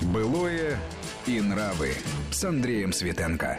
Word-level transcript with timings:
Былое 0.00 0.78
и 1.26 1.40
нравы 1.40 1.90
с 2.30 2.44
Андреем 2.44 2.92
Светенко. 2.92 3.58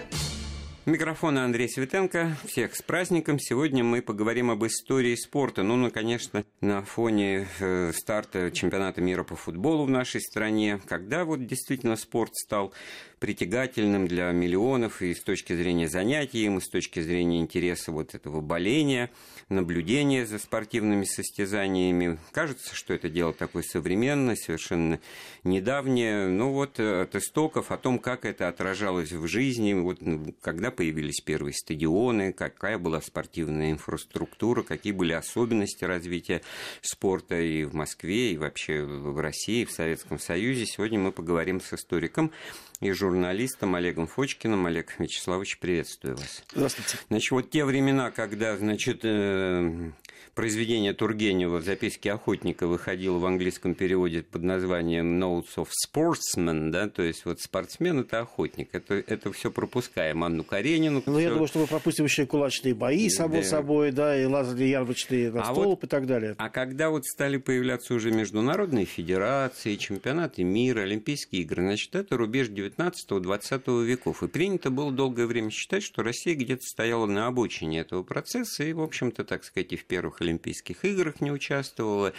Микрофон 0.86 1.38
Андрей 1.38 1.68
Светенко. 1.68 2.38
Всех 2.46 2.76
с 2.76 2.82
праздником. 2.82 3.40
Сегодня 3.40 3.84
мы 3.84 4.02
поговорим 4.02 4.50
об 4.50 4.66
истории 4.66 5.16
спорта. 5.16 5.64
Ну, 5.64 5.76
ну 5.76 5.92
конечно, 5.92 6.46
на 6.62 6.82
фоне 6.82 7.48
э, 7.60 7.92
старта 7.94 8.52
чемпионата 8.52 9.02
мира 9.02 9.24
по 9.24 9.36
футболу 9.36 9.86
в 9.86 9.90
нашей 9.90 10.22
стране, 10.22 10.80
когда 10.88 11.24
вот 11.24 11.46
действительно 11.46 11.96
спорт 11.96 12.36
стал 12.36 12.74
притягательным 13.20 14.08
для 14.08 14.32
миллионов 14.32 15.02
и 15.02 15.14
с 15.14 15.22
точки 15.22 15.54
зрения 15.54 15.90
занятий 15.90 16.46
и 16.46 16.60
с 16.60 16.70
точки 16.70 17.02
зрения 17.02 17.40
интереса 17.40 17.92
вот 17.92 18.16
этого 18.16 18.42
боления, 18.42 19.10
наблюдения 19.50 20.26
за 20.26 20.40
спортивными 20.40 21.04
состязаниями. 21.04 22.18
Кажется, 22.32 22.74
что 22.76 22.94
это 22.94 23.10
дело 23.10 23.34
такое 23.34 23.64
современное, 23.64 24.36
совершенно 24.36 25.00
недавнее. 25.44 26.28
Ну 26.28 26.52
вот 26.52 26.80
э, 26.80 27.02
от 27.04 27.16
истоков 27.16 27.72
о 27.72 27.78
том, 27.78 28.00
как 28.00 28.26
это 28.26 28.48
отражалось 28.48 29.12
в 29.12 29.28
жизни, 29.28 29.74
вот 29.74 30.00
когда 30.42 30.72
появились 30.72 31.22
первые 31.22 31.54
стадионы, 31.54 32.34
какая 32.34 32.78
была 32.78 33.02
спортивная 33.02 33.72
инфраструктура, 33.72 34.64
какие 34.64 34.94
были 34.94 35.14
особенности 35.14 35.84
развития 35.84 36.42
спорта 36.82 37.40
и 37.40 37.64
в 37.64 37.74
Москве, 37.74 38.34
и 38.34 38.38
вообще 38.38 38.84
в 38.84 39.20
России, 39.20 39.62
и 39.62 39.66
в 39.66 39.72
Советском 39.72 40.20
Союзе. 40.20 40.66
Сегодня 40.66 41.00
мы 41.00 41.12
поговорим 41.12 41.62
с 41.62 41.74
историком 41.74 42.32
и 42.80 42.92
журналистом 42.92 43.76
Олегом 43.76 44.08
Фочкиным. 44.08 44.66
Олег 44.66 45.00
Вячеславович, 45.00 45.60
приветствую 45.60 46.16
вас. 46.18 46.44
Здравствуйте. 46.52 46.98
Значит, 47.10 47.32
вот 47.32 47.50
те 47.50 47.66
времена, 47.66 48.12
когда, 48.12 48.58
значит, 48.58 49.02
э, 49.04 49.92
произведение 50.36 50.94
Тургенева 50.94 51.58
в 51.58 51.64
записке 51.64 52.12
охотника 52.12 52.68
выходило 52.68 53.18
в 53.18 53.26
английском 53.26 53.76
переводе 53.76 54.24
под 54.24 54.44
названием 54.44 55.22
Notes 55.22 55.56
of 55.58 55.70
Sportsman, 55.86 56.70
да, 56.72 56.88
то 56.90 57.02
есть 57.02 57.26
вот 57.26 57.40
спортсмен 57.40 58.00
это 58.00 58.20
охотник. 58.20 58.70
Это, 58.74 58.96
это 58.96 59.32
все 59.32 59.52
пропускаем. 59.52 60.24
Анну 60.24 60.44
Каренину. 60.44 61.04
Ну, 61.06 61.20
я 61.20 61.30
думаю, 61.30 61.48
что 61.48 61.60
мы 61.60 61.68
пропустим 61.68 62.06
еще 62.06 62.24
и 62.24 62.26
кулачные 62.26 62.74
бои, 62.74 63.10
само 63.10 63.38
да. 63.38 63.44
собой, 63.44 63.92
да, 63.92 64.20
и 64.20 64.26
лазали 64.26 64.66
ярмарочные 64.66 65.32
на 65.32 65.42
а 65.42 65.46
столб 65.46 65.66
вот, 65.66 65.84
и 65.84 65.88
так 65.88 66.08
далее. 66.08 66.36
А 66.38 66.50
когда 66.50 66.90
вот 66.90 67.06
стали 67.06 67.38
появляться 67.38 67.94
уже 67.94 68.12
международные 68.12 68.86
федерации, 68.86 69.76
чемпионаты 69.76 70.44
мира, 70.44 70.82
Олимпийские 70.82 71.42
игры, 71.44 71.64
значит, 71.64 71.96
это 71.96 72.18
рубеж 72.18 72.50
19-20 72.50 73.84
веков. 73.86 74.24
И 74.24 74.28
принято 74.28 74.70
было 74.70 74.92
долгое 74.92 75.26
время 75.26 75.50
считать, 75.50 75.84
что 75.84 76.04
Россия 76.04 76.36
где-то 76.36 76.64
стояла 76.64 77.06
на 77.06 77.28
обочине 77.28 77.80
этого 77.80 78.04
процесса 78.04 78.64
и, 78.64 78.74
в 78.74 78.82
общем-то, 78.82 79.24
так 79.24 79.44
сказать, 79.44 79.74
и 79.74 79.76
в 79.76 79.86
первых 80.10 80.22
Олимпийских 80.22 80.86
играх 80.86 81.22
не 81.22 81.32
участвовала, 81.32 82.14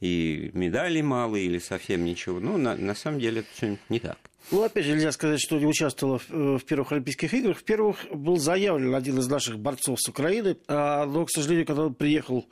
и 0.00 0.50
медалей 0.54 1.02
мало, 1.02 1.36
или 1.36 1.58
совсем 1.58 2.04
ничего. 2.04 2.40
Ну, 2.40 2.56
на, 2.56 2.76
на 2.76 2.94
самом 2.94 3.20
деле 3.20 3.40
это 3.40 3.48
все 3.54 3.78
не 3.88 4.00
так. 4.00 4.18
Ну, 4.50 4.62
опять 4.62 4.84
же, 4.84 4.92
нельзя 4.92 5.12
сказать, 5.12 5.40
что 5.40 5.58
не 5.58 5.66
участвовала 5.66 6.18
в, 6.18 6.58
в 6.58 6.64
первых 6.64 6.92
Олимпийских 6.92 7.34
играх. 7.34 7.58
В 7.58 7.64
первых 7.64 7.98
был 8.12 8.36
заявлен 8.36 8.94
один 8.94 9.18
из 9.18 9.28
наших 9.28 9.58
борцов 9.58 10.00
с 10.00 10.08
Украины, 10.08 10.56
а, 10.68 11.04
но, 11.06 11.24
к 11.24 11.30
сожалению, 11.30 11.66
когда 11.66 11.86
он 11.86 11.94
приехал 11.94 12.46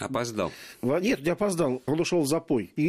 Опоздал. 0.00 0.52
Нет, 0.82 1.20
не 1.20 1.30
опоздал. 1.30 1.82
Он 1.86 2.00
ушел 2.00 2.20
в 2.20 2.28
запой. 2.28 2.72
И, 2.76 2.82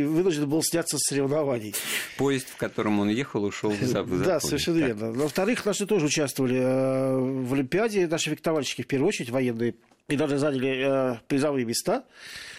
и 0.00 0.04
вынужден 0.04 0.48
был 0.48 0.62
сняться 0.62 0.96
с 0.96 1.08
соревнований. 1.08 1.74
Поезд, 2.16 2.48
в 2.50 2.56
котором 2.56 3.00
он 3.00 3.08
ехал, 3.08 3.44
ушел 3.44 3.70
в 3.70 3.82
запой. 3.82 4.18
Да, 4.20 4.38
совершенно 4.38 4.78
верно. 4.78 5.12
Во-вторых, 5.12 5.64
наши 5.64 5.86
тоже 5.86 6.06
участвовали 6.06 6.58
э, 6.58 7.16
в 7.18 7.54
Олимпиаде. 7.54 8.06
Наши 8.06 8.30
фехтовальщики, 8.30 8.82
в 8.82 8.86
первую 8.86 9.08
очередь, 9.08 9.30
военные, 9.30 9.74
и 10.08 10.16
даже 10.16 10.38
заняли 10.38 11.14
э, 11.14 11.18
призовые 11.26 11.64
места. 11.64 12.04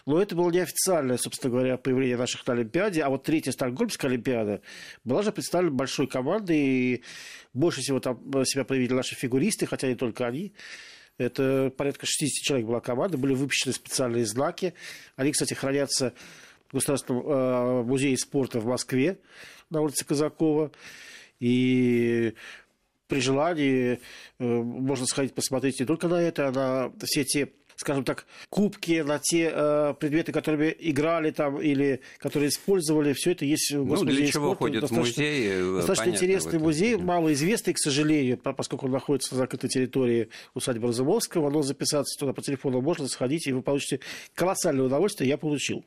Но 0.05 0.21
это 0.21 0.35
было 0.35 0.51
неофициальное, 0.51 1.17
собственно 1.17 1.51
говоря, 1.51 1.77
появление 1.77 2.17
наших 2.17 2.45
на 2.45 2.53
Олимпиаде. 2.53 3.01
А 3.03 3.09
вот 3.09 3.23
третья 3.23 3.51
Стокгольмская 3.51 4.11
Олимпиада 4.11 4.61
была 5.05 5.23
же 5.23 5.31
представлена 5.31 5.73
большой 5.73 6.07
командой. 6.07 6.57
И 6.57 7.03
больше 7.53 7.81
всего 7.81 7.99
там 7.99 8.19
себя 8.45 8.65
проявили 8.65 8.93
наши 8.93 9.15
фигуристы, 9.15 9.65
хотя 9.65 9.87
не 9.87 9.95
только 9.95 10.27
они. 10.27 10.53
Это 11.17 11.71
порядка 11.77 12.05
60 12.05 12.43
человек 12.43 12.67
была 12.67 12.81
команда, 12.81 13.17
были 13.17 13.33
выпущены 13.33 13.73
специальные 13.73 14.25
знаки. 14.25 14.73
Они, 15.15 15.31
кстати, 15.31 15.53
хранятся 15.53 16.13
в 16.69 16.73
Государственном 16.73 17.27
э, 17.27 17.83
музее 17.83 18.17
спорта 18.17 18.59
в 18.59 18.65
Москве 18.65 19.19
на 19.69 19.81
улице 19.81 20.05
Казакова. 20.05 20.71
И 21.39 22.33
при 23.07 23.19
желании 23.19 23.99
э, 24.39 24.43
можно 24.43 25.05
сходить 25.05 25.35
посмотреть 25.35 25.79
не 25.79 25.85
только 25.85 26.07
на 26.07 26.21
это, 26.21 26.47
а 26.47 26.51
на 26.51 27.05
все 27.05 27.23
те 27.23 27.51
скажем 27.75 28.03
так, 28.03 28.25
кубки 28.49 29.01
на 29.01 29.19
те 29.19 29.51
э, 29.53 29.93
предметы, 29.99 30.31
которыми 30.31 30.75
играли 30.79 31.31
там 31.31 31.61
или 31.61 32.01
которые 32.17 32.49
использовали, 32.49 33.13
все 33.13 33.31
это 33.31 33.45
есть 33.45 33.71
в 33.71 33.85
Ну, 33.85 34.03
для 34.03 34.27
чего 34.27 34.47
спорта. 34.47 34.59
ходят 34.59 34.81
достаточно, 34.81 35.23
в 35.23 35.25
музей? 35.25 35.47
Э, 35.51 35.75
достаточно 35.77 36.09
интересный 36.09 36.59
музей, 36.59 36.95
малоизвестный, 36.95 37.73
к 37.73 37.79
сожалению, 37.79 38.37
поскольку 38.37 38.85
он 38.85 38.91
находится 38.91 39.35
на 39.35 39.39
закрытой 39.39 39.69
территории 39.69 40.29
усадьбы 40.53 40.87
Разумовского, 40.87 41.49
но 41.49 41.61
записаться 41.61 42.17
туда 42.19 42.33
по 42.33 42.41
телефону 42.41 42.81
можно 42.81 43.07
сходить, 43.07 43.47
и 43.47 43.51
вы 43.51 43.61
получите 43.61 43.99
колоссальное 44.33 44.85
удовольствие, 44.85 45.29
я 45.29 45.37
получил. 45.37 45.83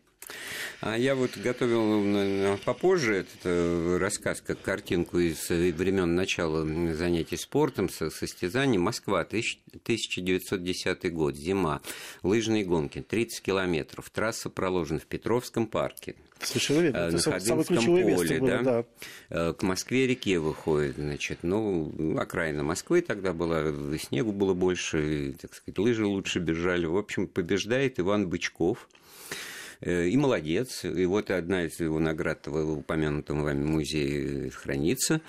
А 0.81 0.97
я 0.97 1.15
вот 1.15 1.37
готовил 1.39 2.59
попозже 2.65 3.17
этот 3.17 3.41
э, 3.45 3.97
рассказ, 3.99 4.43
как 4.43 4.61
картинку 4.61 5.19
из 5.19 5.49
времен 5.49 6.15
начала 6.15 6.65
занятий 6.95 7.37
спортом, 7.37 7.89
состязаний. 7.89 8.77
Москва, 8.77 9.21
1910 9.21 11.13
год, 11.13 11.35
зима, 11.35 11.81
лыжные 12.23 12.65
гонки, 12.65 13.01
30 13.01 13.43
километров. 13.43 14.11
Трасса 14.11 14.51
проложена 14.51 15.01
в 15.01 15.07
Петровском 15.07 15.67
парке. 15.67 16.15
Совершенно 16.41 16.81
верно. 16.81 16.97
Э, 16.99 17.11
на 17.11 17.19
Ходынском 17.19 17.85
поле, 17.87 18.39
было, 18.39 18.49
да? 18.49 18.63
да. 18.63 18.85
Э, 19.31 19.53
к 19.55 19.63
Москве-реке 19.63 20.39
выходит, 20.39 20.97
значит, 20.97 21.39
ну, 21.43 22.19
окраина 22.19 22.63
Москвы 22.63 23.01
тогда 23.01 23.33
была, 23.33 23.73
снегу 23.99 24.33
было 24.33 24.53
больше, 24.53 25.35
так 25.41 25.55
сказать, 25.55 25.79
лыжи 25.79 26.05
лучше 26.05 26.39
бежали. 26.39 26.85
В 26.85 26.99
общем, 26.99 27.29
побеждает 27.29 27.99
Иван 27.99 28.29
Бычков– 28.29 28.91
и 29.81 30.17
молодец. 30.17 30.85
И 30.85 31.05
вот 31.07 31.31
одна 31.31 31.65
из 31.65 31.79
его 31.81 31.99
наград 31.99 32.47
в 32.47 32.79
упомянутом 32.79 33.43
вами 33.43 33.65
музее 33.65 34.51
хранится. 34.51 35.21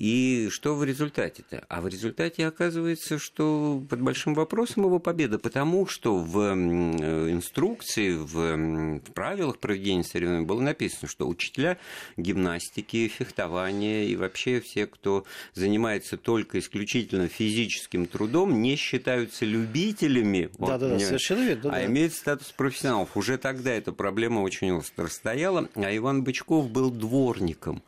И 0.00 0.48
что 0.50 0.74
в 0.76 0.82
результате-то? 0.82 1.62
А 1.68 1.82
в 1.82 1.86
результате 1.86 2.46
оказывается, 2.46 3.18
что 3.18 3.84
под 3.86 4.00
большим 4.00 4.32
вопросом 4.32 4.84
его 4.86 4.98
победа, 4.98 5.38
потому 5.38 5.86
что 5.86 6.16
в 6.16 6.38
э, 6.38 7.30
инструкции, 7.30 8.14
в 8.14 9.00
правилах 9.12 9.58
проведения 9.58 10.02
соревнований 10.02 10.46
было 10.46 10.62
написано, 10.62 11.06
что 11.06 11.28
учителя 11.28 11.76
гимнастики, 12.16 13.08
фехтования 13.08 14.04
и 14.04 14.16
вообще 14.16 14.62
все, 14.62 14.86
кто 14.86 15.26
занимается 15.52 16.16
только 16.16 16.60
исключительно 16.60 17.28
физическим 17.28 18.06
трудом, 18.06 18.62
не 18.62 18.76
считаются 18.76 19.44
любителями, 19.44 20.48
да, 20.58 20.78
да, 20.78 20.88
да, 20.88 20.98
совершенно 20.98 21.44
верно, 21.44 21.72
а 21.72 21.72
да. 21.72 21.84
имеют 21.84 22.14
статус 22.14 22.50
профессионалов. 22.52 23.18
Уже 23.18 23.36
тогда 23.36 23.70
эта 23.70 23.92
проблема 23.92 24.40
очень 24.40 24.72
остро 24.72 25.08
стояла, 25.08 25.68
а 25.74 25.94
Иван 25.94 26.24
Бычков 26.24 26.70
был 26.70 26.90
дворником. 26.90 27.82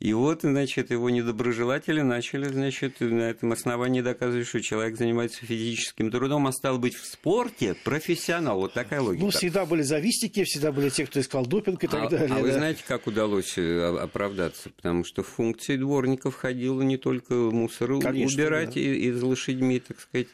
И 0.00 0.14
вот, 0.14 0.40
значит, 0.40 0.90
его 0.90 1.10
недоброжелатели 1.10 2.00
начали, 2.00 2.48
значит, 2.48 3.00
на 3.00 3.24
этом 3.24 3.52
основании 3.52 4.00
доказывать, 4.00 4.46
что 4.46 4.62
человек 4.62 4.96
занимается 4.96 5.44
физическим 5.44 6.10
трудом, 6.10 6.46
а 6.46 6.52
стал 6.52 6.78
быть 6.78 6.94
в 6.94 7.04
спорте 7.04 7.74
профессионал. 7.84 8.60
Вот 8.60 8.72
такая 8.72 9.02
логика. 9.02 9.22
Ну, 9.26 9.30
всегда 9.30 9.66
были 9.66 9.82
завистники, 9.82 10.42
всегда 10.44 10.72
были 10.72 10.88
те, 10.88 11.04
кто 11.04 11.20
искал 11.20 11.44
допинг 11.44 11.84
и 11.84 11.86
так 11.86 12.04
а, 12.04 12.08
далее. 12.08 12.28
А 12.32 12.36
да. 12.36 12.40
вы 12.40 12.50
знаете, 12.50 12.82
как 12.88 13.06
удалось 13.06 13.58
э, 13.58 13.98
оправдаться? 14.00 14.70
Потому 14.70 15.04
что 15.04 15.22
в 15.22 15.28
функции 15.28 15.76
дворников 15.76 16.34
ходило 16.34 16.80
не 16.80 16.96
только 16.96 17.34
мусор 17.34 18.00
Конечно, 18.00 18.42
убирать 18.42 18.74
да. 18.74 18.80
и, 18.80 18.84
и 18.84 19.12
лошадьми, 19.12 19.80
так 19.80 20.00
сказать, 20.00 20.28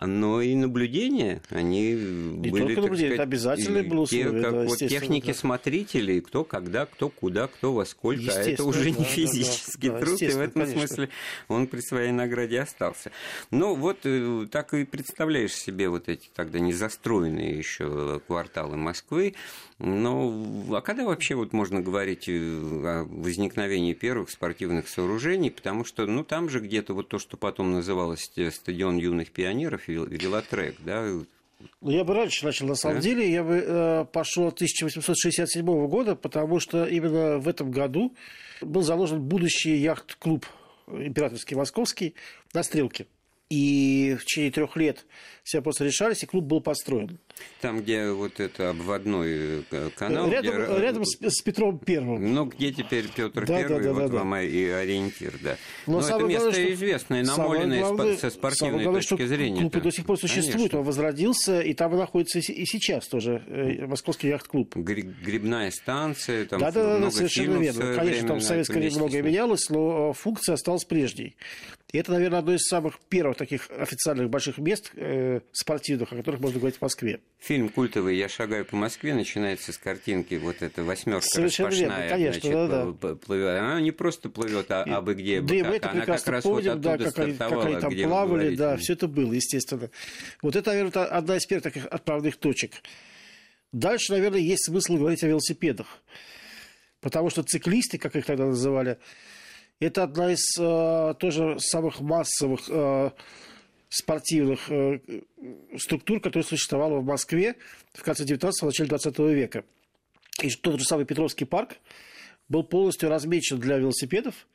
но 0.00 0.40
и 0.40 0.54
наблюдения, 0.54 1.42
они 1.50 1.92
не 1.92 2.50
были, 2.50 2.62
только 2.62 2.80
наблюдения, 2.82 3.14
это 3.14 3.22
обязательно 3.22 3.82
было 3.82 4.00
условие, 4.00 4.30
те, 4.30 4.40
как 4.40 4.52
да, 4.52 4.62
вот 4.62 4.78
техники 4.78 5.26
да. 5.28 5.34
смотрителей, 5.34 6.20
кто 6.20 6.44
когда, 6.44 6.86
кто 6.86 7.10
куда, 7.10 7.46
кто 7.46 7.74
во 7.74 7.84
сколько, 7.84 8.32
а 8.34 8.42
это 8.42 8.64
уже 8.64 8.84
да, 8.84 8.98
не 8.98 9.04
физический 9.04 9.90
да, 9.90 10.00
труд, 10.00 10.22
и 10.22 10.28
в 10.28 10.40
этом 10.40 10.62
конечно. 10.62 10.86
смысле 10.86 11.08
он 11.48 11.66
при 11.66 11.80
своей 11.80 12.10
награде 12.10 12.60
остался. 12.60 13.12
Но 13.50 13.74
вот 13.74 13.98
э, 14.04 14.46
так 14.50 14.72
и 14.74 14.84
представляешь 14.84 15.54
себе 15.54 15.88
вот 15.88 16.08
эти 16.08 16.28
тогда 16.34 16.58
незастроенные 16.58 17.56
еще 17.56 18.20
кварталы 18.26 18.76
Москвы, 18.76 19.34
но 19.78 20.76
а 20.76 20.80
когда 20.80 21.04
вообще 21.04 21.34
вот 21.34 21.52
можно 21.52 21.80
говорить 21.80 22.28
э, 22.28 22.32
о 22.32 23.04
возникновении 23.04 23.94
первых 23.94 24.30
спортивных 24.30 24.88
сооружений, 24.88 25.50
потому 25.50 25.84
что 25.84 26.06
ну 26.06 26.24
там 26.24 26.48
же 26.48 26.60
где-то 26.60 26.94
вот 26.94 27.08
то, 27.08 27.18
что 27.18 27.36
потом 27.36 27.72
называлось 27.72 28.30
э, 28.36 28.50
стадион 28.50 28.96
юных 28.96 29.32
пионеров, 29.32 29.81
велотрек, 29.88 30.76
да, 30.80 31.06
ну, 31.80 31.90
я 31.90 32.04
бы 32.04 32.14
раньше 32.14 32.44
начал, 32.44 32.66
на 32.66 32.74
самом 32.74 32.96
да? 32.96 33.02
деле, 33.02 33.30
я 33.30 33.44
бы 33.44 33.64
э, 33.64 34.04
пошел 34.12 34.48
1867 34.48 35.64
года, 35.86 36.16
потому 36.16 36.60
что 36.60 36.84
именно 36.84 37.38
в 37.38 37.48
этом 37.48 37.70
году 37.70 38.14
был 38.60 38.82
заложен 38.82 39.20
будущий 39.20 39.76
яхт-клуб 39.76 40.46
императорский 40.88 41.56
московский 41.56 42.14
на 42.52 42.62
Стрелке. 42.62 43.06
И 43.52 44.16
в 44.18 44.24
течение 44.24 44.50
трех 44.50 44.76
лет 44.76 45.04
все 45.44 45.58
вопросы 45.58 45.84
решались, 45.84 46.22
и 46.22 46.26
клуб 46.26 46.44
был 46.44 46.62
построен. 46.62 47.18
Там, 47.60 47.82
где 47.82 48.10
вот 48.10 48.40
это 48.40 48.70
обводной 48.70 49.64
э, 49.70 49.90
канал. 49.94 50.30
Рядом, 50.30 50.54
где... 50.64 50.80
рядом 50.80 51.04
с, 51.04 51.18
с 51.20 51.42
Петром 51.42 51.78
Первым. 51.78 52.32
Ну, 52.32 52.46
где 52.46 52.72
теперь 52.72 53.08
Петр 53.14 53.44
Да, 53.44 53.58
Первый, 53.58 53.78
да, 53.78 53.82
да, 53.84 53.92
вот 53.92 54.02
да, 54.02 54.08
да. 54.08 54.14
вам 54.18 54.36
и 54.36 54.64
ориентир, 54.66 55.34
да. 55.42 55.56
Но 55.86 56.00
Но, 56.00 56.06
это 56.06 56.18
место 56.24 56.50
главное, 56.50 56.72
известное, 56.72 57.24
намоленное 57.24 57.80
главное- 57.80 58.16
со 58.16 58.30
спортивной 58.30 58.84
главное, 58.84 59.02
точки 59.02 59.26
зрения. 59.26 59.60
Клуб 59.60 59.82
до 59.82 59.90
сих 59.90 60.06
пор 60.06 60.18
существует, 60.18 60.52
Конечно. 60.70 60.78
он 60.78 60.84
возродился, 60.86 61.60
и 61.60 61.74
там 61.74 61.94
находится 61.96 62.38
и 62.38 62.42
се- 62.42 62.52
и 62.54 62.64
сейчас 62.64 63.06
тоже 63.08 63.42
э, 63.48 63.86
Московский 63.86 64.28
яхт-клуб. 64.28 64.76
Гри- 64.76 65.02
Грибная 65.02 65.70
станция, 65.72 66.46
там 66.46 66.60
Да, 66.60 66.70
да, 66.70 66.84
да, 66.92 66.98
много 66.98 67.12
совершенно 67.12 67.58
фильмов 67.58 67.74
в 67.74 67.78
верно. 67.80 67.96
Конечно, 67.96 68.28
там 68.28 68.38
в 68.38 68.42
советское 68.42 68.78
время 68.78 68.96
многое 68.96 69.22
менялось, 69.22 69.68
но 69.68 70.10
э, 70.10 70.12
функция 70.14 70.54
осталась 70.54 70.84
прежней. 70.84 71.36
И 71.92 71.98
это, 71.98 72.10
наверное, 72.12 72.38
одно 72.38 72.54
из 72.54 72.62
самых 72.66 72.98
первых 73.10 73.36
таких 73.36 73.70
официальных 73.70 74.30
больших 74.30 74.56
мест 74.56 74.90
э, 74.96 75.40
спортивных, 75.52 76.10
о 76.12 76.16
которых 76.16 76.40
можно 76.40 76.58
говорить 76.58 76.78
в 76.78 76.80
Москве. 76.80 77.20
Фильм 77.38 77.68
культовый 77.68 78.16
«Я 78.16 78.30
шагаю 78.30 78.64
по 78.64 78.76
Москве» 78.76 79.14
начинается 79.14 79.72
с 79.74 79.78
картинки 79.78 80.36
вот 80.36 80.62
эта 80.62 80.82
восьмерка 80.82 81.26
Совершенно 81.26 81.68
верно, 81.68 81.94
распашная, 81.96 82.08
конечно, 82.08 82.40
значит, 82.40 82.70
да-да. 82.70 82.82
пл- 82.84 82.98
пл- 82.98 83.16
плывет. 83.16 83.58
Она 83.58 83.80
не 83.82 83.90
просто 83.90 84.30
плывет, 84.30 84.70
а 84.70 84.84
абы 84.84 85.14
где 85.14 85.42
бы 85.42 85.48
Да, 85.48 85.54
и 85.54 85.62
мы 85.62 85.64
как. 85.64 85.76
это 85.76 85.90
Она 85.90 86.06
как 86.06 86.06
прекрасно 86.24 86.32
вот 86.32 86.42
помним, 86.64 86.80
да, 86.80 86.92
оттуда 86.94 87.10
как 87.10 87.18
они, 87.18 87.34
как 87.36 87.64
они 87.66 87.76
там 87.80 88.08
плавали, 88.10 88.56
да, 88.56 88.76
все 88.78 88.92
это 88.94 89.06
было, 89.06 89.32
естественно. 89.34 89.90
Вот 90.40 90.56
это, 90.56 90.70
наверное, 90.70 91.04
одна 91.04 91.36
из 91.36 91.44
первых 91.44 91.64
таких 91.64 91.84
отправных 91.84 92.38
точек. 92.38 92.72
Дальше, 93.72 94.12
наверное, 94.12 94.40
есть 94.40 94.64
смысл 94.64 94.96
говорить 94.96 95.22
о 95.24 95.28
велосипедах. 95.28 95.86
Потому 97.02 97.28
что 97.28 97.42
циклисты, 97.42 97.98
как 97.98 98.16
их 98.16 98.24
тогда 98.24 98.46
называли, 98.46 98.96
это 99.84 100.04
одна 100.04 100.32
из 100.32 100.56
э, 100.58 101.14
тоже 101.18 101.58
самых 101.58 102.00
массовых 102.00 102.62
э, 102.68 103.10
спортивных 103.88 104.70
э, 104.70 105.00
структур, 105.76 106.20
которая 106.20 106.46
существовала 106.46 106.98
в 106.98 107.04
Москве 107.04 107.56
в 107.92 108.02
конце 108.02 108.24
19-го, 108.24 108.66
начале 108.66 108.88
20 108.88 109.18
века. 109.18 109.64
И 110.40 110.50
тот 110.50 110.78
же 110.78 110.84
самый 110.84 111.04
Петровский 111.04 111.44
парк 111.44 111.76
был 112.48 112.64
полностью 112.64 113.08
размечен 113.08 113.58
для 113.58 113.78
велосипедов, 113.78 114.46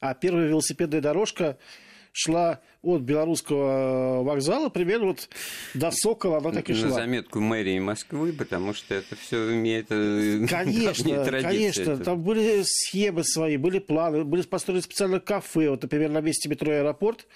а 0.00 0.14
первая 0.14 0.48
велосипедная 0.48 1.00
дорожка 1.00 1.58
шла 2.12 2.60
от 2.82 3.02
белорусского 3.02 4.22
вокзала 4.22 4.68
примерно 4.68 5.06
вот 5.08 5.28
до 5.74 5.90
Сокола, 5.90 6.38
она 6.38 6.50
так 6.52 6.68
и 6.68 6.72
На 6.74 6.78
шла. 6.78 6.90
заметку 6.90 7.40
мэрии 7.40 7.78
Москвы, 7.78 8.32
потому 8.32 8.74
что 8.74 8.94
это 8.94 9.16
все 9.16 9.54
имеет 9.54 9.86
э, 9.90 10.46
Конечно, 10.50 11.24
конечно. 11.42 11.82
Это- 11.92 12.04
Там 12.04 12.22
были 12.22 12.62
схемы 12.64 13.24
свои, 13.24 13.56
были 13.56 13.78
планы, 13.78 14.24
были 14.24 14.42
построены 14.42 14.82
специально 14.82 15.20
кафе. 15.20 15.70
Вот, 15.70 15.82
например, 15.82 16.10
на 16.10 16.20
месте 16.20 16.48
метро 16.48 16.70
«Аэропорт» 16.72 17.26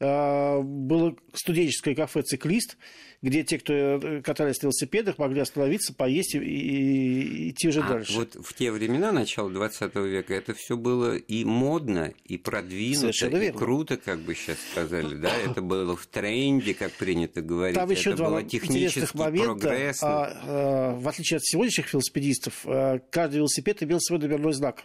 было 0.00 1.16
студенческое 1.34 1.94
кафе 1.94 2.22
«Циклист», 2.22 2.76
где 3.20 3.42
те, 3.42 3.58
кто 3.58 3.72
э, 3.74 4.22
катались 4.22 4.62
на 4.62 4.66
велосипедах, 4.66 5.18
могли 5.18 5.40
остановиться, 5.40 5.92
поесть 5.92 6.36
и, 6.36 6.38
и- 6.38 7.50
идти 7.50 7.66
уже 7.68 7.80
А 7.80 7.88
дальше. 7.88 8.12
вот 8.12 8.36
в 8.36 8.54
те 8.54 8.70
времена, 8.70 9.10
начала 9.10 9.50
20 9.50 9.92
века, 9.96 10.34
это 10.34 10.54
все 10.54 10.76
было 10.76 11.16
и 11.16 11.44
модно, 11.44 12.12
и 12.24 12.38
продвинуто, 12.38 13.00
Совершенно 13.00 13.36
и 13.38 13.40
верно. 13.40 13.58
круто, 13.58 13.96
как 13.96 14.20
бы 14.20 14.36
сейчас 14.36 14.58
сказали, 14.70 15.16
да, 15.16 15.32
это 15.36 15.60
было 15.62 15.96
в 15.96 16.06
тренде, 16.06 16.74
как 16.74 16.92
принято 16.92 17.42
говорить, 17.42 17.74
Там 17.76 17.90
еще 17.90 18.10
это 18.10 18.18
два 18.18 18.28
было 18.30 18.42
технический 18.44 19.18
момента. 19.18 19.54
прогресс. 19.66 19.98
А, 20.04 20.40
а, 20.44 20.94
в 20.96 21.08
отличие 21.08 21.38
от 21.38 21.44
сегодняшних 21.44 21.92
велосипедистов, 21.92 22.62
а, 22.66 23.00
каждый 23.10 23.38
велосипед 23.38 23.82
имел 23.82 23.98
свой 24.00 24.20
номерной 24.20 24.52
знак 24.52 24.84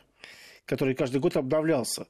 который 0.66 0.96
каждый 0.96 1.20
год 1.20 1.36
обновлялся. 1.36 2.08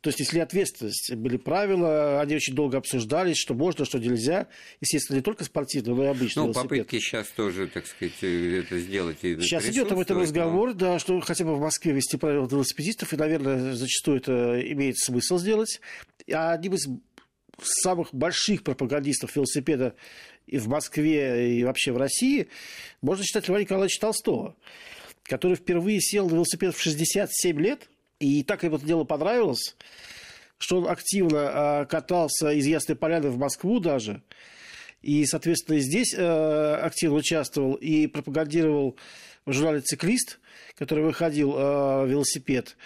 То 0.00 0.08
есть 0.08 0.20
несли 0.20 0.40
ответственность. 0.40 1.12
Были 1.14 1.36
правила, 1.36 2.20
они 2.20 2.36
очень 2.36 2.54
долго 2.54 2.78
обсуждались, 2.78 3.36
что 3.36 3.54
можно, 3.54 3.84
что 3.84 3.98
нельзя. 3.98 4.46
Естественно, 4.80 5.16
не 5.16 5.22
только 5.22 5.44
спортивный, 5.44 5.94
но 5.94 6.04
и 6.04 6.06
обычный 6.06 6.40
ну, 6.40 6.44
велосипед. 6.46 6.68
попытки 6.68 6.98
сейчас 7.00 7.26
тоже, 7.28 7.66
так 7.66 7.86
сказать, 7.86 8.14
э, 8.22 8.60
это 8.60 8.78
сделать. 8.78 9.18
и 9.22 9.40
Сейчас 9.40 9.68
идет 9.68 9.90
об 9.90 9.98
этом 9.98 10.18
присутствуют, 10.18 10.18
но- 10.18 10.22
разговор, 10.22 10.74
да, 10.74 10.98
что 10.98 11.20
хотя 11.20 11.44
бы 11.44 11.56
в 11.56 11.60
Москве 11.60 11.92
вести 11.92 12.16
правила 12.16 12.46
велосипедистов, 12.46 13.12
и, 13.12 13.16
наверное, 13.16 13.72
зачастую 13.72 14.18
это 14.18 14.60
имеет 14.72 14.98
смысл 14.98 15.38
сделать. 15.38 15.80
А 16.32 16.52
одним 16.52 16.74
из 16.74 16.86
самых 17.60 18.14
больших 18.14 18.62
пропагандистов 18.62 19.34
велосипеда 19.34 19.96
и 20.46 20.58
в 20.58 20.68
Москве, 20.68 21.58
и 21.58 21.64
вообще 21.64 21.92
в 21.92 21.96
России, 21.96 22.48
можно 23.02 23.24
считать 23.24 23.48
Льва 23.48 23.60
Николаевича 23.60 24.00
Толстого, 24.00 24.56
который 25.24 25.56
впервые 25.56 26.00
сел 26.00 26.28
на 26.28 26.34
велосипед 26.34 26.74
в 26.74 26.80
67 26.80 27.60
лет, 27.60 27.88
и 28.18 28.42
так 28.42 28.62
ему 28.64 28.76
это 28.76 28.86
дело 28.86 29.04
понравилось, 29.04 29.76
что 30.58 30.78
он 30.78 30.88
активно 30.88 31.40
а, 31.40 31.84
катался 31.84 32.50
из 32.50 32.66
Ясной 32.66 32.96
Поляны 32.96 33.30
в 33.30 33.38
Москву 33.38 33.80
даже, 33.80 34.22
и, 35.02 35.24
соответственно, 35.24 35.78
здесь 35.78 36.14
э, 36.14 36.74
активно 36.82 37.16
участвовал 37.16 37.74
и 37.74 38.08
пропагандировал 38.08 38.96
в 39.44 39.52
журнале 39.52 39.80
«Циклист», 39.80 40.40
который 40.74 41.04
выходил 41.04 41.54
э, 41.56 42.06
велосипед, 42.08 42.76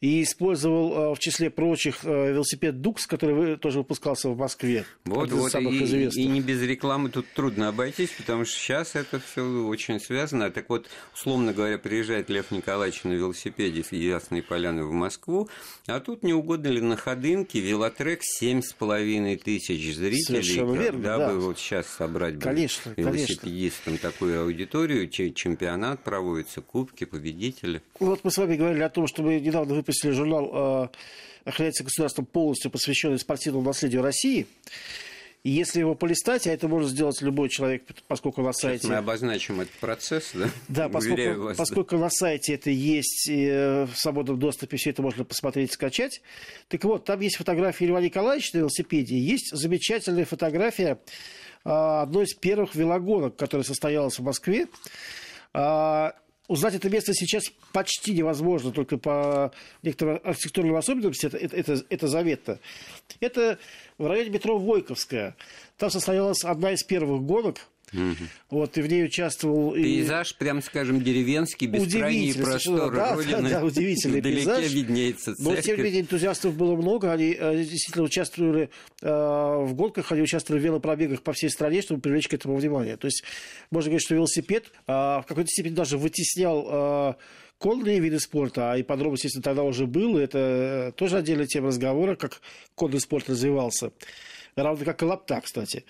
и 0.00 0.22
использовал 0.22 1.12
э, 1.12 1.14
в 1.14 1.18
числе 1.18 1.50
прочих 1.50 2.04
э, 2.04 2.32
велосипед 2.32 2.80
«Дукс», 2.80 3.06
который 3.06 3.58
тоже 3.58 3.78
выпускался 3.80 4.30
в 4.30 4.36
Москве. 4.36 4.86
Вот, 5.04 5.30
вот, 5.30 5.52
самых 5.52 5.74
и, 5.74 5.84
известных. 5.84 6.24
и 6.24 6.26
не 6.26 6.40
без 6.40 6.62
рекламы 6.62 7.10
тут 7.10 7.26
трудно 7.34 7.68
обойтись, 7.68 8.08
потому 8.16 8.46
что 8.46 8.58
сейчас 8.58 8.94
это 8.94 9.20
все 9.20 9.42
очень 9.66 10.00
связано. 10.00 10.50
Так 10.50 10.70
вот, 10.70 10.88
условно 11.14 11.52
говоря, 11.52 11.76
приезжает 11.76 12.30
Лев 12.30 12.50
Николаевич 12.50 13.04
на 13.04 13.12
велосипеде 13.12 13.84
с 13.84 13.92
Ясной 13.92 14.42
Поляны 14.42 14.84
в 14.84 14.92
Москву, 14.92 15.50
а 15.86 16.00
тут 16.00 16.22
не 16.22 16.32
угодно 16.32 16.68
ли 16.68 16.80
на 16.80 16.96
Ходынке 16.96 17.60
велотрек 17.60 18.20
семь 18.22 18.62
с 18.62 18.72
половиной 18.72 19.36
тысяч 19.36 19.94
зрителей, 19.94 20.42
Совершенно 20.42 20.76
верно, 20.76 21.02
да. 21.02 21.34
вот 21.34 21.58
сейчас 21.58 21.86
собрать 21.86 22.36
бы 22.36 22.40
Конечно, 22.40 22.94
велосипедистам 22.96 23.98
такую 23.98 24.44
аудиторию, 24.44 25.10
че- 25.10 25.32
чемпионат 25.32 26.02
проводится, 26.02 26.62
кубки, 26.62 27.04
победители. 27.04 27.82
Вот 27.98 28.24
мы 28.24 28.30
с 28.30 28.38
вами 28.38 28.56
говорили 28.56 28.82
о 28.82 28.88
том, 28.88 29.06
что 29.06 29.22
мы 29.22 29.38
недавно 29.38 29.74
выпустили 29.74 29.89
журнал 29.92 30.50
э, 30.52 30.88
«Охраняется 31.44 31.84
государством 31.84 32.26
полностью 32.26 32.70
посвященный 32.70 33.18
спортивному 33.18 33.64
наследию 33.64 34.02
России». 34.02 34.46
И 35.42 35.50
если 35.50 35.80
его 35.80 35.94
полистать, 35.94 36.46
а 36.46 36.52
это 36.52 36.68
может 36.68 36.90
сделать 36.90 37.22
любой 37.22 37.48
человек, 37.48 37.84
поскольку 38.06 38.42
на 38.42 38.52
Сейчас 38.52 38.60
сайте... 38.60 38.88
мы 38.88 38.96
обозначим 38.96 39.62
этот 39.62 39.72
процесс, 39.74 40.32
да? 40.34 40.50
Да, 40.68 40.88
поскольку, 40.90 41.40
вас, 41.40 41.56
да. 41.56 41.62
поскольку 41.62 41.96
на 41.96 42.10
сайте 42.10 42.54
это 42.54 42.68
есть 42.68 43.26
э, 43.30 43.86
в 43.86 43.98
свободном 43.98 44.38
доступе, 44.38 44.76
все 44.76 44.90
это 44.90 45.00
можно 45.00 45.24
посмотреть, 45.24 45.72
скачать. 45.72 46.20
Так 46.68 46.84
вот, 46.84 47.06
там 47.06 47.20
есть 47.20 47.36
фотография 47.36 47.86
Льва 47.86 48.02
Николаевича 48.02 48.50
на 48.52 48.58
велосипеде, 48.60 49.18
есть 49.18 49.56
замечательная 49.56 50.26
фотография 50.26 50.98
а, 51.64 52.02
одной 52.02 52.24
из 52.24 52.34
первых 52.34 52.74
велогонок, 52.74 53.36
которая 53.36 53.64
состоялась 53.64 54.18
в 54.18 54.22
Москве. 54.22 54.66
Узнать 56.50 56.74
это 56.74 56.90
место 56.90 57.14
сейчас 57.14 57.44
почти 57.72 58.12
невозможно, 58.12 58.72
только 58.72 58.98
по 58.98 59.52
некоторым 59.84 60.20
архитектурным 60.24 60.74
особенностям 60.74 61.30
это, 61.32 61.56
это, 61.56 61.84
это, 61.88 62.08
заметно. 62.08 62.58
Это 63.20 63.56
в 63.98 64.06
районе 64.08 64.30
метро 64.30 64.58
Войковская. 64.58 65.36
Там 65.78 65.90
состоялась 65.90 66.42
одна 66.42 66.72
из 66.72 66.82
первых 66.82 67.22
гонок. 67.22 67.68
Вот, 68.50 68.78
и 68.78 68.82
в 68.82 68.86
ней 68.86 69.04
участвовал... 69.04 69.74
и- 69.74 69.82
Пейзаж, 69.82 70.36
прям 70.36 70.62
скажем, 70.62 71.02
деревенский, 71.02 71.66
бескрайние 71.66 72.22
Удивительно, 72.30 72.44
просторы 72.46 72.96
да, 72.96 73.08
да, 73.10 73.14
Родины. 73.16 73.50
да, 73.50 73.64
удивительный 73.64 74.20
Вдалеке 74.20 74.44
пейзаж. 74.44 74.72
виднеется 74.72 75.34
Но, 75.38 75.50
тем 75.50 75.54
не 75.56 75.62
церковь. 75.62 75.84
менее, 75.84 76.00
энтузиастов 76.02 76.54
было 76.54 76.76
много. 76.76 77.12
Они 77.12 77.36
э, 77.38 77.56
действительно 77.64 78.04
участвовали 78.04 78.70
э, 79.02 79.08
в 79.08 79.74
гонках, 79.74 80.12
они 80.12 80.22
участвовали 80.22 80.60
в 80.60 80.64
велопробегах 80.64 81.22
по 81.22 81.32
всей 81.32 81.50
стране, 81.50 81.82
чтобы 81.82 82.00
привлечь 82.00 82.28
к 82.28 82.34
этому 82.34 82.56
внимание. 82.56 82.96
То 82.96 83.06
есть, 83.06 83.24
можно 83.70 83.90
говорить, 83.90 84.04
что 84.04 84.14
велосипед 84.14 84.70
э, 84.86 84.92
в 84.92 85.24
какой-то 85.26 85.48
степени 85.48 85.74
даже 85.74 85.98
вытеснял 85.98 86.66
э, 86.70 87.14
конные 87.58 88.00
виды 88.00 88.18
спорта, 88.20 88.72
а 88.72 88.80
ипподром, 88.80 89.12
естественно, 89.14 89.42
тогда 89.42 89.62
уже 89.64 89.86
был. 89.86 90.18
и 90.18 90.22
Это 90.22 90.92
тоже 90.96 91.18
отдельная 91.18 91.46
тема 91.46 91.68
разговора, 91.68 92.14
как 92.16 92.40
конный 92.74 93.00
спорт 93.00 93.28
развивался. 93.28 93.92
Равно 94.56 94.84
как 94.84 95.02
и 95.02 95.04
лапта, 95.04 95.40
кстати. 95.42 95.84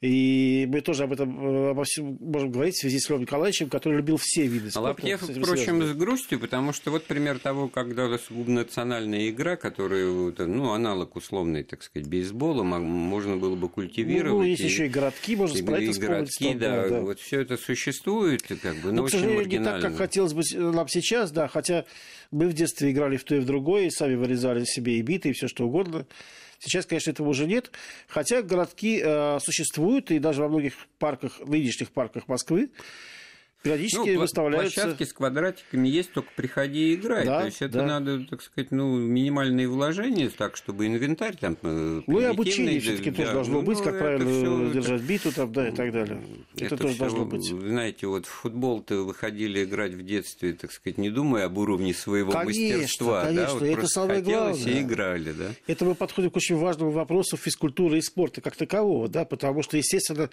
И 0.00 0.66
мы 0.72 0.80
тоже 0.80 1.04
об 1.04 1.12
этом 1.12 1.66
э, 1.66 1.70
обо 1.72 1.84
всем 1.84 2.16
можем 2.20 2.50
говорить 2.50 2.74
в 2.74 2.80
связи 2.80 2.98
с 2.98 3.10
Львом 3.10 3.20
Николаевичем, 3.20 3.68
который 3.68 3.98
любил 3.98 4.16
все 4.16 4.46
виды 4.46 4.68
А 4.68 4.70
спорта. 4.70 4.88
Лапьев, 4.88 5.20
с 5.20 5.28
этим 5.28 5.42
впрочем, 5.42 5.64
связанные. 5.64 5.88
с 5.88 5.92
грустью, 5.92 6.40
потому 6.40 6.72
что 6.72 6.90
вот 6.90 7.04
пример 7.04 7.38
того, 7.38 7.68
когда 7.68 8.08
национальная 8.46 9.28
игра, 9.28 9.56
которая, 9.56 10.06
ну, 10.06 10.70
аналог 10.72 11.16
условный, 11.16 11.64
так 11.64 11.82
сказать, 11.82 12.08
бейсбола, 12.08 12.62
мо- 12.62 12.78
можно 12.78 13.36
было 13.36 13.56
бы 13.56 13.68
культивировать. 13.68 14.32
Ну, 14.32 14.42
есть 14.42 14.62
и- 14.62 14.64
еще 14.64 14.86
и 14.86 14.88
городки, 14.88 15.36
можно 15.36 15.58
и, 15.58 15.62
про 15.62 15.78
и 15.78 15.92
городки, 15.92 16.44
там, 16.48 16.58
да, 16.58 17.00
вот 17.02 17.20
все 17.20 17.40
это 17.40 17.58
существует, 17.58 18.42
как 18.42 18.76
бы, 18.76 18.92
но, 18.92 18.92
Но, 18.92 19.02
к 19.02 19.04
очень 19.06 19.18
сожалению, 19.18 19.46
не 19.48 19.62
так, 19.62 19.82
как 19.82 19.96
хотелось 19.96 20.32
бы 20.32 20.42
нам 20.56 20.88
сейчас, 20.88 21.30
да, 21.30 21.46
хотя 21.46 21.84
мы 22.30 22.48
в 22.48 22.54
детстве 22.54 22.90
играли 22.90 23.18
в 23.18 23.24
то 23.24 23.34
и 23.34 23.38
в 23.40 23.44
другое, 23.44 23.88
и 23.88 23.90
сами 23.90 24.14
вырезали 24.14 24.64
себе 24.64 24.98
и 24.98 25.02
биты, 25.02 25.28
и 25.28 25.32
все 25.34 25.46
что 25.46 25.66
угодно. 25.66 26.06
Сейчас, 26.60 26.84
конечно, 26.84 27.10
этого 27.10 27.28
уже 27.28 27.46
нет, 27.46 27.70
хотя 28.06 28.42
городки 28.42 29.00
э, 29.02 29.38
существуют, 29.40 30.10
и 30.10 30.18
даже 30.18 30.42
во 30.42 30.48
многих 30.48 30.74
парках, 30.98 31.40
нынешних 31.40 31.90
парках 31.90 32.28
Москвы 32.28 32.70
периодически 33.62 34.10
ну, 34.10 34.20
выставляются... 34.20 34.80
Площадки 34.80 35.04
с 35.04 35.12
квадратиками 35.12 35.88
есть, 35.88 36.12
только 36.12 36.28
приходи 36.34 36.92
и 36.92 36.94
играй. 36.94 37.26
Да, 37.26 37.40
То 37.40 37.46
есть 37.46 37.62
это 37.62 37.78
да. 37.78 37.86
надо, 37.86 38.24
так 38.24 38.42
сказать, 38.42 38.70
ну, 38.70 38.96
минимальные 38.96 39.68
вложения, 39.68 40.30
так, 40.30 40.56
чтобы 40.56 40.86
инвентарь 40.86 41.36
там 41.36 41.56
э, 41.62 42.02
Ну 42.06 42.20
и 42.20 42.24
обучение 42.24 42.74
да, 42.74 42.80
все-таки 42.80 43.10
да, 43.10 43.16
тоже 43.16 43.32
должно 43.32 43.54
ну, 43.54 43.62
быть, 43.62 43.78
ну, 43.78 43.84
как 43.84 43.94
это 43.94 44.02
правильно 44.02 44.30
всё- 44.30 44.72
держать 44.72 45.02
биту 45.02 45.32
там, 45.32 45.52
да, 45.52 45.68
и 45.68 45.72
так 45.72 45.92
далее. 45.92 46.20
Это, 46.56 46.76
тоже 46.76 46.94
всё, 46.94 47.00
должно 47.00 47.24
быть. 47.26 47.44
Знаете, 47.44 48.06
вот 48.06 48.26
в 48.26 48.30
футбол-то 48.30 49.04
выходили 49.04 49.64
играть 49.64 49.92
в 49.92 50.02
детстве, 50.02 50.54
так 50.54 50.72
сказать, 50.72 50.98
не 50.98 51.10
думая 51.10 51.46
об 51.46 51.58
уровне 51.58 51.92
своего 51.92 52.32
Конечно, 52.32 52.76
мастерства. 52.76 53.22
да, 53.22 53.28
конечно, 53.28 53.54
вот 53.58 53.62
это 53.62 53.86
самое 53.88 54.22
главное. 54.22 54.54
и 54.54 54.80
играли, 54.80 55.32
да. 55.32 55.46
Это 55.66 55.84
мы 55.84 55.94
подходим 55.94 56.30
к 56.30 56.36
очень 56.36 56.56
важному 56.56 56.92
вопросу 56.92 57.36
физкультуры 57.36 57.98
и 57.98 58.00
спорта 58.00 58.40
как 58.40 58.56
такового, 58.56 59.08
да, 59.08 59.24
потому 59.24 59.62
что, 59.62 59.76
естественно, 59.76 60.30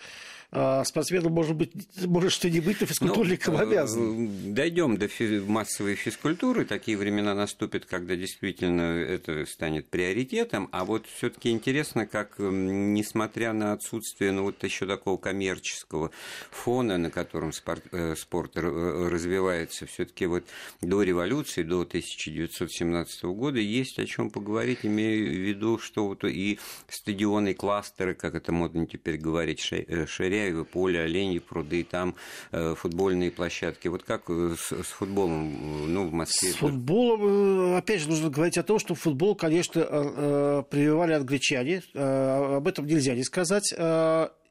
а, 0.50 0.84
спортсменом 0.86 1.34
может 1.34 1.56
быть, 1.56 1.74
может 2.06 2.32
что 2.32 2.50
не 2.50 2.62
быть, 2.62 2.80
но 2.80 2.88
физкультурником 2.88 3.17
Обязан. 3.62 4.26
э, 4.26 4.30
Дойдем 4.54 4.98
до 4.98 5.08
массовой 5.48 5.96
физкультуры. 5.96 6.66
Такие 6.66 6.98
времена 6.98 7.34
наступят, 7.34 7.86
когда 7.86 8.16
действительно 8.16 8.82
это 8.82 9.46
станет 9.46 9.90
приоритетом. 9.90 10.70
А 10.72 10.86
вот 10.86 11.06
все-таки 11.08 11.50
интересно, 11.50 12.06
как, 12.06 12.36
несмотря 12.38 13.54
на 13.54 13.74
отсутствие 13.74 14.32
ну, 14.32 14.44
вот 14.44 14.64
еще 14.64 14.86
такого 14.86 15.18
коммерческого 15.18 16.12
фона, 16.52 16.98
на 16.98 17.10
котором 17.10 17.54
спорт, 17.54 17.84
э, 17.92 18.16
спорт 18.16 18.52
э, 18.56 19.10
развивается, 19.10 19.86
все-таки 19.88 20.28
вот 20.28 20.44
до 20.82 21.02
революции, 21.02 21.64
до 21.64 21.82
1917 21.82 23.24
года, 23.26 23.60
есть 23.60 23.98
о 24.00 24.06
чем 24.06 24.30
поговорить, 24.30 24.80
имея 24.84 25.18
в 25.18 25.34
виду, 25.34 25.80
что 25.80 26.08
вот 26.08 26.24
и 26.24 26.60
стадионы, 26.88 27.54
кластеры, 27.54 28.14
как 28.14 28.36
это 28.36 28.52
модно 28.52 28.86
теперь 28.86 29.18
говорить, 29.18 29.60
Ширяево, 29.60 30.64
поле, 30.64 31.02
Оленьи 31.02 31.40
пруды, 31.40 31.84
там 31.84 32.16
э, 32.52 32.76
футбольные 33.08 33.32
площадки. 33.32 33.88
Вот 33.88 34.04
как 34.04 34.30
э, 34.30 34.56
с, 34.58 34.72
с 34.72 34.88
футболом, 34.88 35.48
э, 35.48 35.88
ну, 35.88 36.08
в 36.08 36.14
Москве? 36.14 36.50
С 36.50 36.56
футболом, 36.56 37.74
э, 37.74 37.78
опять 37.78 38.02
же, 38.02 38.10
нужно 38.10 38.30
говорить 38.30 38.58
о 38.58 38.64
том, 38.64 38.80
что 38.80 38.96
футбол, 38.96 39.36
конечно, 39.36 40.66
прививали 40.70 41.14
англичане. 41.14 41.84
Об 41.94 42.68
этом 42.68 42.86
нельзя 42.86 43.16
не 43.16 43.24
сказать. 43.24 43.74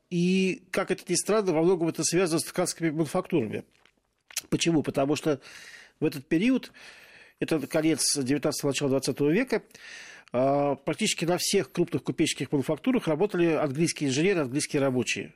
И, 0.09 0.63
как 0.71 0.91
это 0.91 1.03
ни 1.09 1.17
странно, 1.17 1.53
во 1.53 1.63
многом 1.63 1.89
это 1.89 2.03
связано 2.05 2.39
с 2.39 2.45
ткацкими 2.45 2.91
мануфактурами. 2.91 3.65
Почему? 4.49 4.83
Потому 4.83 5.17
что 5.17 5.41
в 6.01 6.05
этот 6.05 6.27
период, 6.27 6.73
это 7.41 7.67
конец 7.67 8.17
19-го, 8.17 8.69
начало 8.69 8.91
20 8.91 9.21
века, 9.21 9.63
практически 10.31 11.25
на 11.25 11.37
всех 11.39 11.73
крупных 11.73 12.05
купеческих 12.05 12.53
мануфактурах 12.53 13.09
работали 13.09 13.49
английские 13.53 14.11
инженеры, 14.11 14.43
английские 14.43 14.81
рабочие. 14.81 15.35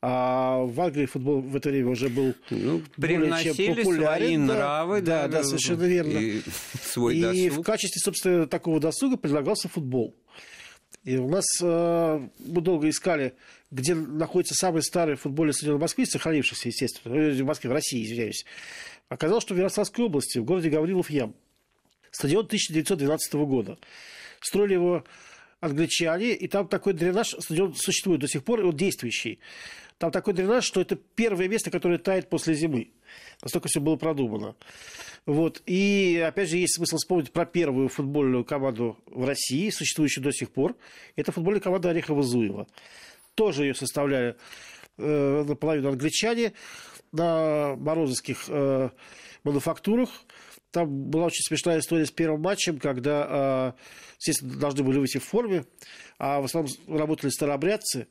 А 0.00 0.58
в 0.58 0.80
Англии 0.80 1.06
футбол 1.06 1.40
в 1.40 1.56
это 1.56 1.70
время 1.70 1.90
уже 1.90 2.08
был 2.08 2.32
Ну, 2.50 2.82
более 2.96 3.42
чем 3.42 3.56
популярен, 3.74 3.84
свои 3.84 4.36
да. 4.36 4.42
нравы. 4.54 5.00
Да, 5.00 5.28
да, 5.28 5.42
совершенно 5.42 5.84
верно. 5.84 6.18
И 6.18 6.40
свой 6.84 7.16
и 7.16 7.22
досуг. 7.22 7.58
в 7.58 7.62
качестве, 7.66 8.00
собственно, 8.00 8.46
такого 8.46 8.78
досуга 8.78 9.16
предлагался 9.16 9.68
футбол. 9.68 10.14
И 11.02 11.16
у 11.16 11.28
нас 11.28 11.44
э, 11.60 12.28
мы 12.38 12.60
долго 12.60 12.88
искали, 12.88 13.34
где 13.70 13.94
находится 13.94 14.54
самый 14.54 14.82
старый 14.82 15.16
футбольный 15.16 15.52
стадион 15.52 15.78
в 15.78 15.80
Москве, 15.80 16.06
сохранившийся, 16.06 16.68
естественно, 16.68 17.14
э, 17.14 17.32
в 17.32 17.44
Москве, 17.44 17.70
в 17.70 17.72
России, 17.72 18.04
извиняюсь. 18.04 18.44
Оказалось, 19.08 19.42
что 19.42 19.54
в 19.54 19.58
Ярославской 19.58 20.04
области, 20.04 20.38
в 20.38 20.44
городе 20.44 20.70
Гаврилов 20.70 21.10
Ям. 21.10 21.34
Стадион 22.10 22.46
1912 22.46 23.34
года. 23.46 23.78
Строили 24.40 24.74
его 24.74 25.04
англичане, 25.60 26.34
и 26.34 26.48
там 26.48 26.68
такой 26.68 26.92
дренаж, 26.92 27.34
стадион 27.38 27.74
существует 27.74 28.20
до 28.20 28.28
сих 28.28 28.44
пор, 28.44 28.60
и 28.60 28.64
он 28.64 28.76
действующий. 28.76 29.40
Там 29.98 30.12
такой 30.12 30.32
дренаж, 30.32 30.64
что 30.64 30.80
это 30.80 30.96
первое 30.96 31.48
место, 31.48 31.70
которое 31.70 31.98
тает 31.98 32.28
после 32.28 32.54
зимы. 32.54 32.92
Настолько 33.42 33.68
все 33.68 33.80
было 33.80 33.96
продумано. 33.96 34.54
Вот. 35.26 35.60
И, 35.66 36.24
опять 36.24 36.48
же, 36.48 36.56
есть 36.56 36.76
смысл 36.76 36.96
вспомнить 36.98 37.32
про 37.32 37.44
первую 37.44 37.88
футбольную 37.88 38.44
команду 38.44 38.96
в 39.06 39.26
России, 39.26 39.70
существующую 39.70 40.22
до 40.22 40.32
сих 40.32 40.50
пор. 40.50 40.76
Это 41.16 41.32
футбольная 41.32 41.60
команда 41.60 41.90
Орехова-Зуева. 41.90 42.68
Тоже 43.34 43.64
ее 43.64 43.74
составляли 43.74 44.36
э, 44.98 45.44
наполовину 45.46 45.88
англичане 45.90 46.52
на 47.10 47.74
морозовских 47.76 48.44
э, 48.48 48.90
мануфактурах. 49.42 50.10
Там 50.70 51.10
была 51.10 51.26
очень 51.26 51.42
смешная 51.42 51.78
история 51.78 52.04
с 52.04 52.10
первым 52.10 52.42
матчем, 52.42 52.78
когда, 52.78 53.74
э, 53.76 53.80
естественно, 54.18 54.58
должны 54.58 54.82
были 54.84 54.98
выйти 54.98 55.18
в 55.18 55.24
форме, 55.24 55.64
а 56.18 56.40
в 56.40 56.44
основном 56.44 56.70
работали 56.88 57.30
старообрядцы. 57.30 58.08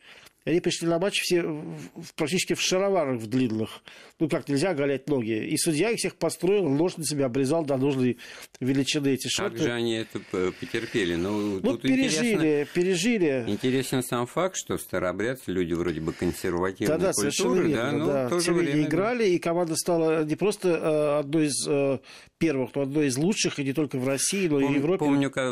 Они 0.48 0.62
пришли 0.62 0.88
на 0.88 0.98
матч 0.98 1.20
все 1.22 1.42
в- 1.44 2.14
практически 2.16 2.54
в 2.54 2.62
шароварах 2.62 3.20
в 3.20 3.28
длинных. 3.28 3.82
Ну, 4.20 4.30
как 4.30 4.48
нельзя 4.48 4.70
оголять 4.70 5.08
ноги. 5.10 5.46
И 5.46 5.58
судья 5.58 5.90
их 5.92 5.98
всех 6.00 6.16
построил, 6.16 6.68
ножницами 6.70 7.24
обрезал 7.24 7.66
до 7.66 7.76
нужной 7.78 8.18
величины 8.62 9.10
эти 9.10 9.24
Как 9.24 9.32
шорты. 9.32 9.58
же 9.64 9.72
они 9.74 9.96
это 9.96 10.20
потерпели? 10.60 11.16
Ну, 11.16 11.60
Ну, 11.62 11.78
пережили, 11.78 12.66
пережили. 12.74 13.44
Интересен 13.48 14.02
сам 14.04 14.26
факт, 14.26 14.56
что 14.56 14.78
старообрядцы, 14.78 15.52
люди 15.52 15.74
вроде 15.74 16.00
бы 16.00 16.14
консервативной 16.14 16.88
Да-да, 16.98 17.12
совершенно 17.14 17.50
культуры, 17.50 17.68
верно. 17.70 17.92
да, 17.92 17.98
но 17.98 18.06
да. 18.08 18.28
в 18.28 18.30
то 18.30 18.40
же 18.40 18.46
Тем 18.46 18.54
не 18.56 18.60
менее 18.62 18.74
время... 18.76 18.88
играли, 18.90 19.28
и 19.30 19.38
команда 19.40 19.76
стала 19.76 20.24
не 20.24 20.36
просто 20.36 20.70
э, 20.70 21.20
одной 21.20 21.48
из 21.48 21.68
э, 21.68 22.00
первых, 22.38 22.74
но 22.74 22.84
одной 22.84 23.08
из 23.08 23.18
лучших, 23.18 23.60
и 23.60 23.66
не 23.66 23.74
только 23.74 23.98
в 23.98 24.08
России, 24.08 24.48
но 24.48 24.60
и 24.62 24.64
в 24.64 24.68
Пом- 24.70 24.76
Европе. 24.76 25.00
Помню, 25.00 25.30
когда 25.30 25.48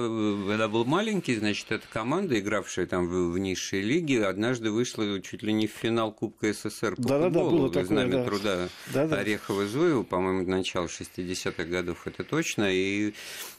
когда 0.55 0.67
был 0.69 0.85
маленький, 0.85 1.35
значит, 1.35 1.69
эта 1.71 1.85
команда, 1.91 2.39
игравшая 2.39 2.85
там 2.85 3.07
в, 3.07 3.31
в 3.33 3.37
низшей 3.37 3.81
лиге, 3.81 4.25
однажды 4.25 4.71
вышла 4.71 4.84
чуть 4.85 5.43
ли 5.43 5.53
не 5.53 5.67
в 5.67 5.71
финал 5.71 6.11
Кубка 6.11 6.53
СССР 6.53 6.95
по 6.95 7.01
Да-да-да, 7.01 7.25
футболу. 7.25 7.57
было 7.57 7.67
такое, 7.69 7.85
Знамя 7.85 8.11
да. 8.11 8.23
труда 8.25 8.69
Да-да. 8.93 9.19
Орехова-Зуева, 9.21 10.03
по-моему, 10.03 10.47
начало 10.49 10.85
60-х 10.85 11.63
годов, 11.65 12.05
это 12.07 12.23
точно. 12.23 12.71
И, 12.71 13.13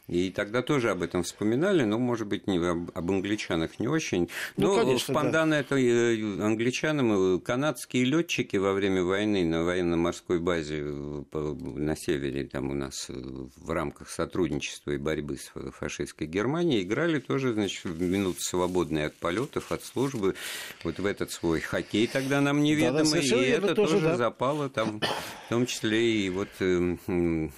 и 0.09 0.31
тогда 0.31 0.63
тоже 0.63 0.91
об 0.91 1.03
этом 1.03 1.25
вспоминали, 1.25 1.83
но, 1.83 1.99
может 1.99 2.29
быть, 2.29 2.47
не 2.47 2.59
об, 2.59 2.91
об 2.95 3.11
англичанах 3.11 3.81
не 3.81 3.89
очень. 3.89 4.29
Ну, 4.57 4.69
Но 4.69 4.77
конечно, 4.77 5.13
в 5.13 5.15
пандан 5.15 5.53
это 5.53 5.75
э, 5.75 6.15
англичанам 6.41 7.37
э, 7.37 7.41
канадские 7.41 8.05
летчики 8.05 8.57
во 8.57 8.73
время 8.73 9.03
войны 9.03 9.45
на 9.45 9.65
военно-морской 9.65 10.39
базе 10.39 10.85
э, 10.85 11.23
на 11.33 11.97
севере, 11.97 12.45
там 12.45 12.71
у 12.71 12.75
нас 12.75 13.07
э, 13.09 13.15
в 13.15 13.71
рамках 13.71 14.09
сотрудничества 14.09 14.93
и 14.93 14.97
борьбы 14.97 15.39
с 15.39 15.49
фа- 15.49 15.73
фашистской 15.73 16.29
Германией 16.29 16.83
играли 16.83 17.19
тоже, 17.19 17.53
значит, 17.53 17.85
в 17.85 18.01
минуты 18.01 18.41
свободные 18.43 19.07
от 19.07 19.17
полетов, 19.17 19.73
от 19.73 19.85
службы, 19.85 20.37
вот 20.85 21.01
в 21.01 21.07
этот 21.07 21.33
свой 21.33 21.61
хоккей 21.61 22.07
тогда 22.07 22.41
нам 22.41 22.63
неведомый, 22.63 23.07
совершенно 23.07 23.41
и 23.41 23.47
верно, 23.47 23.67
это 23.67 23.75
тоже, 23.75 23.95
тоже 23.95 24.07
да. 24.07 24.17
запало 24.17 24.69
там, 24.69 25.01
в 25.01 25.49
том 25.49 25.67
числе 25.67 26.27
и 26.27 26.31
вот 26.31 26.49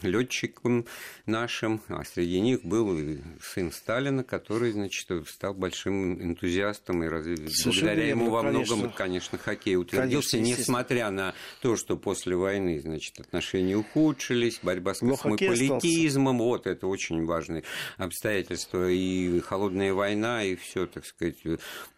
летчикам 0.03 0.87
нашим, 1.27 1.83
а 1.89 2.05
среди 2.05 2.38
них 2.41 2.65
был 2.65 2.99
сын 3.43 3.73
Сталина, 3.73 4.25
который, 4.25 4.73
значит, 4.73 5.09
стал 5.29 5.55
большим 5.55 6.23
энтузиастом, 6.23 7.05
и 7.05 7.09
разве... 7.09 7.37
Благодаря 7.65 8.09
ему 8.09 8.31
во 8.31 8.43
конечно. 8.43 8.77
многом, 8.77 8.93
конечно, 8.93 9.39
хоккей 9.39 9.77
утвердился, 9.77 10.37
Конечно, 10.37 10.61
несмотря 10.61 11.11
на 11.11 11.35
то, 11.61 11.77
что 11.77 11.97
после 11.97 12.37
войны, 12.37 12.81
значит, 12.81 13.19
отношения 13.21 13.77
ухудшились, 13.77 14.61
борьба 14.63 14.95
с 14.95 15.03
Но 15.03 15.17
космополитизмом, 15.17 16.39
вот 16.39 16.67
это 16.67 16.87
очень 16.87 17.25
важные 17.25 17.65
обстоятельства, 17.97 18.89
и 18.89 19.41
холодная 19.41 19.93
война, 19.93 20.45
и 20.45 20.57
все, 20.57 20.87
так 20.87 21.07
сказать, 21.07 21.37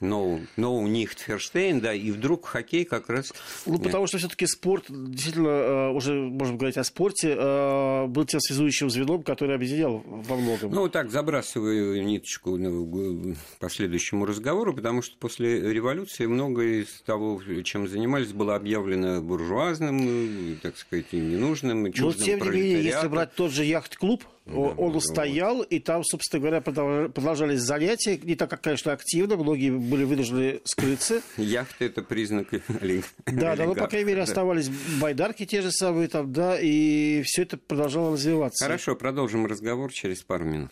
no, 0.00 0.40
no 0.56 0.84
nicht 0.84 1.18
Ферштейн, 1.18 1.80
да, 1.80 1.92
и 1.92 2.10
вдруг 2.10 2.46
хоккей 2.46 2.84
как 2.84 3.08
раз... 3.08 3.32
Ну, 3.66 3.78
потому 3.78 4.06
что 4.06 4.18
все-таки 4.18 4.46
спорт, 4.46 4.86
действительно, 4.88 5.48
э, 5.48 5.90
уже 5.90 6.14
можем 6.14 6.56
говорить 6.56 6.76
о 6.76 6.84
спорте, 6.84 7.36
э, 7.38 8.06
был 8.06 8.24
тем 8.24 8.40
связующим 8.40 8.90
звеном, 8.90 9.22
который 9.22 9.54
объединял 9.54 10.02
во 10.30 10.36
многом. 10.36 10.70
Ну, 10.72 10.80
вот 10.82 10.92
так 10.92 11.10
забрасываю 11.10 12.02
ниточку 12.04 12.56
к 12.56 13.36
последующему 13.58 14.24
разговору, 14.26 14.74
потому 14.74 15.02
что 15.02 15.16
после 15.18 15.60
революции 15.72 16.26
многое 16.26 16.82
из 16.82 17.02
того, 17.04 17.40
чем 17.64 17.88
занимались, 17.88 18.32
было 18.32 18.54
объявлено 18.56 19.20
буржуазным, 19.20 20.58
так 20.62 20.76
сказать, 20.76 21.06
и 21.12 21.16
ненужным, 21.18 21.86
и 21.86 21.88
Но, 21.90 21.94
чуждым 21.94 22.24
тем 22.24 22.40
не 22.40 22.50
менее, 22.50 22.84
если 22.84 23.08
брать 23.08 23.34
тот 23.34 23.50
же 23.52 23.64
яхт-клуб, 23.64 24.24
о- 24.46 24.74
он 24.76 24.92
вот. 24.92 25.02
стоял, 25.04 25.62
и 25.62 25.78
там, 25.78 26.02
собственно 26.04 26.40
говоря, 26.40 26.58
продолж- 26.58 27.08
продолжались 27.10 27.60
занятия, 27.60 28.18
не 28.22 28.34
так, 28.34 28.50
как, 28.50 28.62
конечно, 28.62 28.92
активно, 28.92 29.36
многие 29.36 29.70
были 29.70 30.04
вынуждены 30.04 30.60
скрыться. 30.64 31.22
Яхта– 31.36 31.84
это 31.86 32.02
признак 32.02 32.52
олиг- 32.52 33.04
Да, 33.26 33.54
да, 33.54 33.66
ну, 33.66 33.74
по 33.74 33.86
крайней 33.86 34.06
мере, 34.08 34.22
олигарха, 34.22 34.34
да. 34.34 34.40
оставались 34.40 34.68
байдарки 35.00 35.46
те 35.46 35.62
же 35.62 35.70
самые 35.70 36.08
там, 36.08 36.32
да, 36.32 36.58
и 36.60 37.22
все 37.24 37.42
это 37.42 37.58
продолжало 37.58 38.12
развиваться. 38.14 38.64
Хорошо, 38.64 38.96
продолжим 38.96 39.46
разговор 39.46 39.92
через 39.92 40.19
пару 40.22 40.44
минут. 40.44 40.70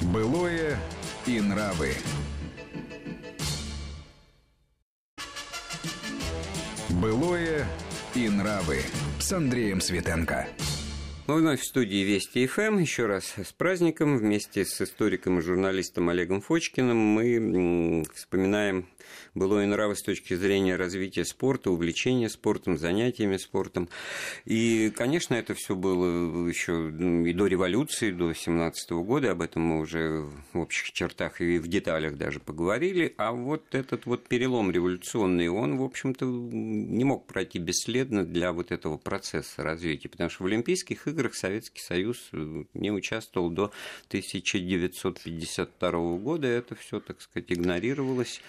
Былое 0.00 0.78
и 1.26 1.40
нравы. 1.40 1.94
Былое 6.90 7.66
и 8.14 8.28
нравы 8.28 8.80
с 9.18 9.32
Андреем 9.32 9.80
Светенко. 9.80 10.46
Мы 11.26 11.36
вновь 11.36 11.60
в 11.60 11.64
студии 11.64 12.04
Вести 12.04 12.46
ФМ. 12.46 12.78
Еще 12.78 13.06
раз 13.06 13.34
с 13.36 13.52
праздником. 13.52 14.18
Вместе 14.18 14.66
с 14.66 14.80
историком 14.82 15.38
и 15.38 15.42
журналистом 15.42 16.10
Олегом 16.10 16.42
Фочкиным 16.42 16.98
мы 16.98 18.04
вспоминаем 18.14 18.86
было 19.34 19.62
и 19.62 19.66
нравы 19.66 19.96
с 19.96 20.02
точки 20.02 20.34
зрения 20.34 20.76
развития 20.76 21.24
спорта, 21.24 21.70
увлечения 21.70 22.28
спортом, 22.28 22.78
занятиями 22.78 23.36
спортом. 23.36 23.88
И, 24.44 24.92
конечно, 24.94 25.34
это 25.34 25.54
все 25.54 25.74
было 25.74 26.48
еще 26.48 26.90
и 26.90 27.32
до 27.32 27.46
революции, 27.46 28.10
до 28.10 28.32
17 28.32 28.90
года, 28.92 29.32
об 29.32 29.42
этом 29.42 29.62
мы 29.62 29.80
уже 29.80 30.24
в 30.52 30.58
общих 30.58 30.92
чертах 30.92 31.40
и 31.40 31.58
в 31.58 31.68
деталях 31.68 32.16
даже 32.16 32.40
поговорили, 32.40 33.14
а 33.16 33.32
вот 33.32 33.74
этот 33.74 34.06
вот 34.06 34.28
перелом 34.28 34.70
революционный, 34.70 35.48
он, 35.48 35.78
в 35.78 35.82
общем-то, 35.82 36.24
не 36.24 37.04
мог 37.04 37.26
пройти 37.26 37.58
бесследно 37.58 38.24
для 38.24 38.52
вот 38.52 38.72
этого 38.72 38.96
процесса 38.96 39.62
развития, 39.62 40.08
потому 40.08 40.30
что 40.30 40.44
в 40.44 40.46
Олимпийских 40.46 41.06
играх 41.08 41.34
Советский 41.34 41.80
Союз 41.80 42.30
не 42.32 42.90
участвовал 42.90 43.50
до 43.50 43.72
1952 44.08 46.16
года, 46.18 46.46
это 46.46 46.74
все, 46.74 47.00
так 47.00 47.20
сказать, 47.20 47.52
игнорировалось, 47.52 48.40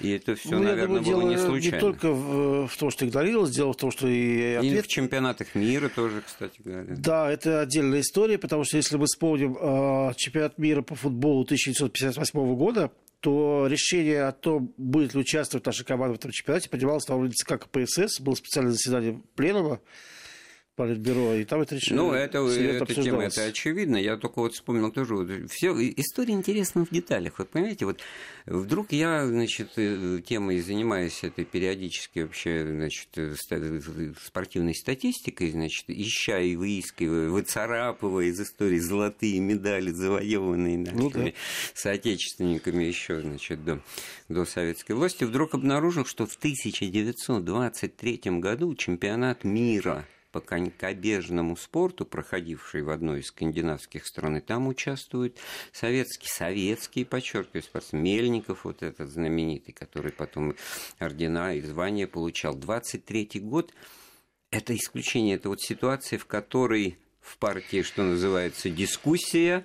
и 0.00 0.10
это 0.10 0.34
все, 0.34 0.50
ну, 0.50 0.62
наверное, 0.62 1.00
думаю, 1.00 1.20
было 1.20 1.30
не 1.30 1.38
случайно. 1.38 1.74
Не 1.74 1.80
только 1.80 2.10
в, 2.10 2.66
в 2.66 2.76
том, 2.76 2.90
что 2.90 3.06
игнорировалось, 3.06 3.50
дело 3.50 3.72
в 3.72 3.76
том, 3.76 3.90
что 3.90 4.08
и 4.08 4.54
ответ... 4.54 4.78
И 4.78 4.80
в 4.82 4.88
чемпионатах 4.88 5.54
мира 5.54 5.88
тоже, 5.88 6.22
кстати 6.26 6.60
говоря. 6.62 6.94
Да, 6.96 7.30
это 7.30 7.60
отдельная 7.60 8.00
история, 8.00 8.38
потому 8.38 8.64
что 8.64 8.76
если 8.76 8.96
мы 8.96 9.06
вспомним 9.06 9.56
э, 9.56 10.14
чемпионат 10.16 10.58
мира 10.58 10.82
по 10.82 10.94
футболу 10.94 11.42
1958 11.42 12.56
года, 12.56 12.90
то 13.20 13.66
решение 13.68 14.24
о 14.24 14.32
том, 14.32 14.74
будет 14.76 15.14
ли 15.14 15.20
участвовать 15.20 15.64
наша 15.64 15.84
команда 15.84 16.14
в 16.14 16.18
этом 16.18 16.30
чемпионате, 16.30 16.68
принималось 16.68 17.08
на 17.08 17.16
улице 17.16 17.46
как 17.46 17.66
КПСС, 17.68 18.20
было 18.20 18.34
специальное 18.34 18.72
заседание 18.72 19.22
пленума, 19.34 19.80
Политбюро, 20.76 21.34
и 21.34 21.44
там 21.44 21.60
это 21.60 21.76
решение. 21.76 22.02
Ну, 22.02 22.12
это, 22.12 22.38
эта 22.38 22.94
тема, 22.94 23.22
это 23.22 23.44
очевидно. 23.44 23.96
Я 23.96 24.16
только 24.16 24.40
вот 24.40 24.54
вспомнил 24.54 24.90
тоже. 24.90 25.14
Вот, 25.14 25.28
все, 25.48 25.72
история 25.96 26.34
интересна 26.34 26.84
в 26.84 26.90
деталях. 26.90 27.38
Вот 27.38 27.48
понимаете, 27.50 27.84
вот 27.86 28.00
вдруг 28.46 28.90
я, 28.90 29.24
значит, 29.24 29.70
э, 29.76 30.20
темой 30.26 30.60
занимаюсь 30.60 31.22
этой 31.22 31.44
периодически 31.44 32.20
вообще, 32.20 32.66
значит, 32.68 33.06
э, 33.14 33.36
спортивной 34.20 34.74
статистикой, 34.74 35.52
значит, 35.52 35.84
ища 35.86 36.40
и 36.40 36.56
выискивая, 36.56 37.28
выцарапывая 37.28 38.24
из 38.24 38.40
истории 38.40 38.78
золотые 38.78 39.38
медали, 39.38 39.92
завоеванные 39.92 40.78
нашими 40.78 41.00
ну, 41.00 41.10
да. 41.10 41.32
соотечественниками 41.72 42.82
еще, 42.82 43.20
значит, 43.20 43.64
до, 43.64 43.80
до 44.28 44.44
советской 44.44 44.92
власти, 44.92 45.22
вдруг 45.22 45.54
обнаружил, 45.54 46.04
что 46.04 46.26
в 46.26 46.34
1923 46.34 48.20
году 48.40 48.74
чемпионат 48.74 49.44
мира 49.44 50.04
по 50.34 50.40
конькобежному 50.40 51.56
спорту, 51.56 52.04
проходивший 52.04 52.82
в 52.82 52.90
одной 52.90 53.20
из 53.20 53.28
скандинавских 53.28 54.04
стран, 54.04 54.38
и 54.38 54.40
там 54.40 54.66
участвуют 54.66 55.38
советские, 55.70 56.28
советские, 56.28 57.06
подчеркиваю, 57.06 57.62
спортсмены. 57.62 58.02
Мельников, 58.02 58.64
вот 58.64 58.82
этот 58.82 59.10
знаменитый, 59.10 59.72
который 59.72 60.10
потом 60.10 60.56
ордена 60.98 61.54
и 61.54 61.60
звания 61.60 62.08
получал. 62.08 62.58
23-й 62.58 63.38
год– 63.38 63.72
это 64.50 64.74
исключение, 64.74 65.36
это 65.36 65.50
вот 65.50 65.62
ситуация, 65.62 66.18
в 66.18 66.26
которой 66.26 66.98
в 67.20 67.38
партии, 67.38 67.82
что 67.82 68.02
называется, 68.02 68.70
дискуссия, 68.70 69.64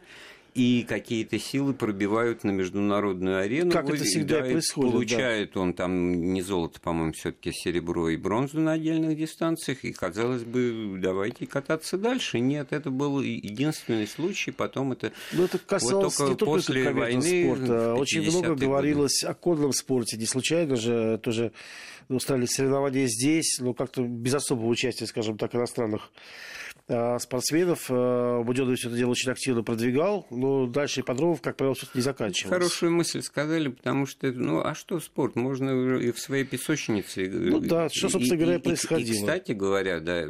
и 0.60 0.84
какие-то 0.84 1.40
силы 1.40 1.74
пробивают 1.74 2.44
на 2.44 2.52
международную 2.52 3.40
арену. 3.40 3.72
Как 3.72 3.90
это 3.90 4.04
всегда 4.04 4.42
да, 4.42 4.50
происходит. 4.50 4.92
Получает 4.92 5.52
да. 5.54 5.62
он 5.62 5.74
там 5.74 6.34
не 6.34 6.42
золото, 6.42 6.82
по-моему, 6.82 7.14
все-таки 7.14 7.54
серебро 7.54 8.10
и 8.10 8.18
бронзу 8.18 8.60
на 8.60 8.74
отдельных 8.74 9.18
дистанциях. 9.18 9.86
И 9.86 9.94
казалось 9.94 10.44
бы, 10.44 11.00
давайте 11.02 11.48
кататься 11.48 11.98
дальше. 11.98 12.42
Нет, 12.42 12.74
это 12.74 12.92
был 12.92 13.22
единственный 13.22 14.06
случай. 14.06 14.52
Потом 14.52 14.92
это, 14.92 15.14
Но 15.32 15.46
это 15.46 15.60
касалось 15.60 16.20
вот 16.20 16.28
только 16.28 16.32
не 16.32 16.38
только 16.38 16.54
после 16.54 16.92
войны. 16.92 17.44
Спорта. 17.56 17.94
Очень 17.94 18.30
много 18.30 18.56
говорилось 18.56 19.22
годы. 19.22 19.32
о 19.32 19.36
конном 19.36 19.72
спорте. 19.72 20.18
Не 20.18 20.26
случайно 20.26 20.76
же 20.76 21.22
тоже 21.24 21.54
устраивали 22.10 22.48
соревнования 22.48 23.08
здесь, 23.08 23.60
но 23.62 23.74
как-то 23.74 24.02
без 24.02 24.34
особого 24.34 24.68
участия, 24.68 25.06
скажем 25.06 25.38
так, 25.38 25.56
иностранных 25.56 26.12
спортсменов. 27.20 27.86
Э, 27.90 28.42
Буденов 28.44 28.78
все 28.78 28.88
это 28.88 28.98
дело 28.98 29.12
очень 29.12 29.32
активно 29.32 29.64
продвигал, 29.64 30.26
но 30.32 30.66
дальше 30.66 31.02
ипподромов, 31.02 31.42
как 31.42 31.56
правило, 31.56 31.76
все-таки 31.76 32.00
не 32.00 32.04
заканчивалось. 32.04 32.54
Хорошую 32.54 32.92
мысль 32.92 33.22
сказали, 33.22 33.70
потому 33.70 34.08
что, 34.08 34.32
ну, 34.32 34.62
а 34.62 34.74
что 34.74 35.00
спорт? 35.00 35.36
Можно 35.36 35.98
и 35.98 36.12
в 36.12 36.20
своей 36.20 36.46
песочнице. 36.46 37.30
Ну 37.30 37.60
да, 37.60 37.90
что, 37.90 38.10
собственно 38.10 38.36
и, 38.36 38.42
говоря, 38.42 38.58
и, 38.58 38.62
происходило. 38.62 39.08
И, 39.08 39.12
и, 39.12 39.20
кстати 39.20 39.52
говоря, 39.52 40.00
да, 40.00 40.26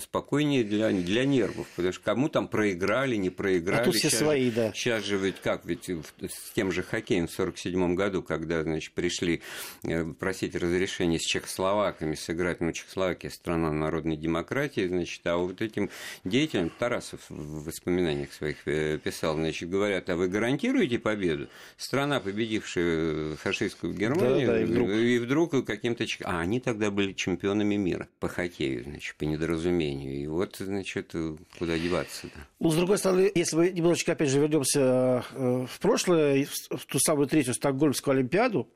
спокойнее 0.00 0.64
для, 0.64 0.90
для 0.90 1.24
нервов, 1.24 1.66
потому 1.76 1.92
что 1.92 2.02
кому 2.02 2.28
там 2.28 2.48
проиграли, 2.48 3.16
не 3.16 3.30
проиграли. 3.30 3.82
А 3.82 3.84
тут 3.84 3.94
все 3.94 4.08
сейчас, 4.08 4.20
свои, 4.20 4.50
да. 4.50 4.72
Сейчас 4.72 5.04
же 5.04 5.18
ведь 5.18 5.40
как, 5.42 5.66
ведь 5.66 5.88
с 5.88 6.50
тем 6.54 6.72
же 6.72 6.82
хоккеем 6.82 7.26
в 7.26 7.32
1947 7.38 7.94
году, 7.94 8.22
когда, 8.22 8.62
значит, 8.62 8.94
пришли 8.94 9.42
э, 9.82 10.04
просить 10.18 10.54
разрешения 10.54 11.18
с 11.18 11.24
чехословаками 11.24 12.14
сыграть, 12.14 12.60
ну, 12.60 12.72
Чехословакия 12.72 13.30
страна 13.30 13.70
народной 13.70 14.16
демократии, 14.16 14.86
значит, 14.86 15.26
а 15.26 15.36
вот 15.36 15.60
этим 15.60 15.89
деятелям, 16.24 16.70
Тарасов 16.70 17.20
в 17.28 17.64
воспоминаниях 17.64 18.32
своих 18.32 18.56
э, 18.66 18.98
писал, 18.98 19.34
значит, 19.34 19.68
говорят, 19.68 20.08
а 20.10 20.16
вы 20.16 20.28
гарантируете 20.28 20.98
победу? 20.98 21.48
Страна, 21.76 22.20
победившая 22.20 23.36
фашистскую 23.36 23.94
Германию, 23.94 24.46
да, 24.46 24.52
да, 24.54 24.60
и 24.62 24.64
вдруг, 24.64 24.90
и 24.90 25.18
вдруг 25.18 25.66
каким-то... 25.66 26.04
А 26.24 26.40
они 26.40 26.60
тогда 26.60 26.90
были 26.90 27.12
чемпионами 27.12 27.76
мира 27.76 28.08
по 28.18 28.28
хоккею, 28.28 28.84
значит, 28.84 29.16
по 29.16 29.24
недоразумению. 29.24 30.14
И 30.14 30.26
вот, 30.26 30.56
значит, 30.58 31.14
куда 31.58 31.78
деваться-то? 31.78 32.38
Ну, 32.58 32.70
с 32.70 32.76
другой 32.76 32.98
стороны, 32.98 33.30
если 33.34 33.56
мы 33.56 33.70
немножечко, 33.70 34.12
опять 34.12 34.30
же, 34.30 34.40
вернемся 34.40 35.24
э, 35.32 35.66
в 35.66 35.80
прошлое, 35.80 36.46
в 36.70 36.86
ту 36.86 36.98
самую 36.98 37.26
третью 37.26 37.54
Стокгольмскую 37.54 38.16
Олимпиаду, 38.16 38.68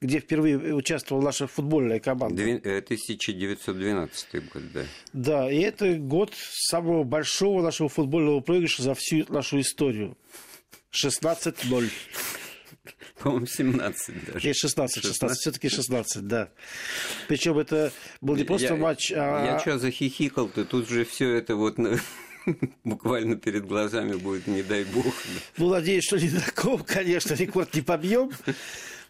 где 0.00 0.18
впервые 0.18 0.74
участвовала 0.74 1.22
наша 1.22 1.46
футбольная 1.46 2.00
команда. 2.00 2.42
1912 2.42 4.28
э, 4.32 4.40
год, 4.40 4.62
да. 4.72 4.84
Да, 5.12 5.52
и 5.52 5.60
это 5.60 5.94
год 5.94 6.32
самого 6.34 7.04
большого 7.04 7.62
нашего 7.62 7.88
футбольного 7.88 8.40
проигрыша 8.40 8.82
за 8.82 8.94
всю 8.94 9.30
нашу 9.30 9.60
историю. 9.60 10.16
16-0. 10.92 11.90
По-моему, 13.18 13.46
17 13.46 14.32
даже. 14.32 14.48
И 14.48 14.52
16, 14.54 15.02
16, 15.02 15.04
16. 15.04 15.38
все-таки 15.38 15.68
16, 15.68 16.26
да. 16.26 16.48
Причем 17.28 17.58
это 17.58 17.92
был 18.22 18.36
не 18.36 18.44
просто 18.44 18.68
я, 18.68 18.76
матч, 18.76 19.12
а... 19.12 19.44
Я 19.44 19.58
что, 19.58 19.78
захихикал, 19.78 20.48
ты 20.48 20.64
тут 20.64 20.88
же 20.88 21.04
все 21.04 21.34
это 21.34 21.56
вот 21.56 21.76
буквально 22.84 23.36
перед 23.36 23.66
глазами 23.66 24.14
будет, 24.14 24.46
не 24.46 24.62
дай 24.62 24.84
бог. 24.84 25.06
Ну, 25.56 25.70
надеюсь, 25.70 26.04
что 26.04 26.18
не 26.18 26.28
такого, 26.30 26.82
конечно, 26.82 27.34
рекорд 27.34 27.74
не 27.74 27.82
побьем. 27.82 28.30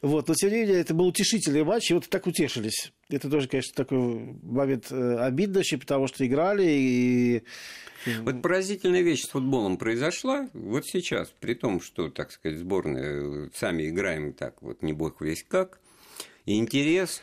Вот. 0.03 0.29
Но, 0.29 0.35
тем 0.35 0.51
не 0.51 0.61
менее, 0.61 0.81
это 0.81 0.95
был 0.95 1.09
утешительный 1.09 1.63
матч, 1.63 1.91
и 1.91 1.95
вот 1.95 2.09
так 2.09 2.27
утешились. 2.27 2.93
Это 3.11 3.29
тоже, 3.29 3.49
конечно, 3.49 3.75
такой 3.75 4.39
момент 4.43 4.91
э, 4.91 5.17
обидный, 5.19 5.63
потому 5.79 6.07
что 6.07 6.27
играли, 6.27 6.65
и 6.67 7.43
вот 8.23 8.41
поразительная 8.41 9.03
вещь 9.03 9.25
с 9.25 9.29
футболом 9.29 9.77
произошла 9.77 10.49
вот 10.55 10.87
сейчас, 10.87 11.33
при 11.39 11.55
том, 11.55 11.81
что, 11.81 12.09
так 12.09 12.33
сказать, 12.33 12.59
сборная 12.59 13.47
э, 13.47 13.49
сами 13.55 13.89
играем 13.89 14.33
так 14.33 14.63
вот 14.63 14.83
не 14.83 14.93
бог 14.93 15.21
весь 15.21 15.45
как, 15.47 15.81
интерес 16.47 17.21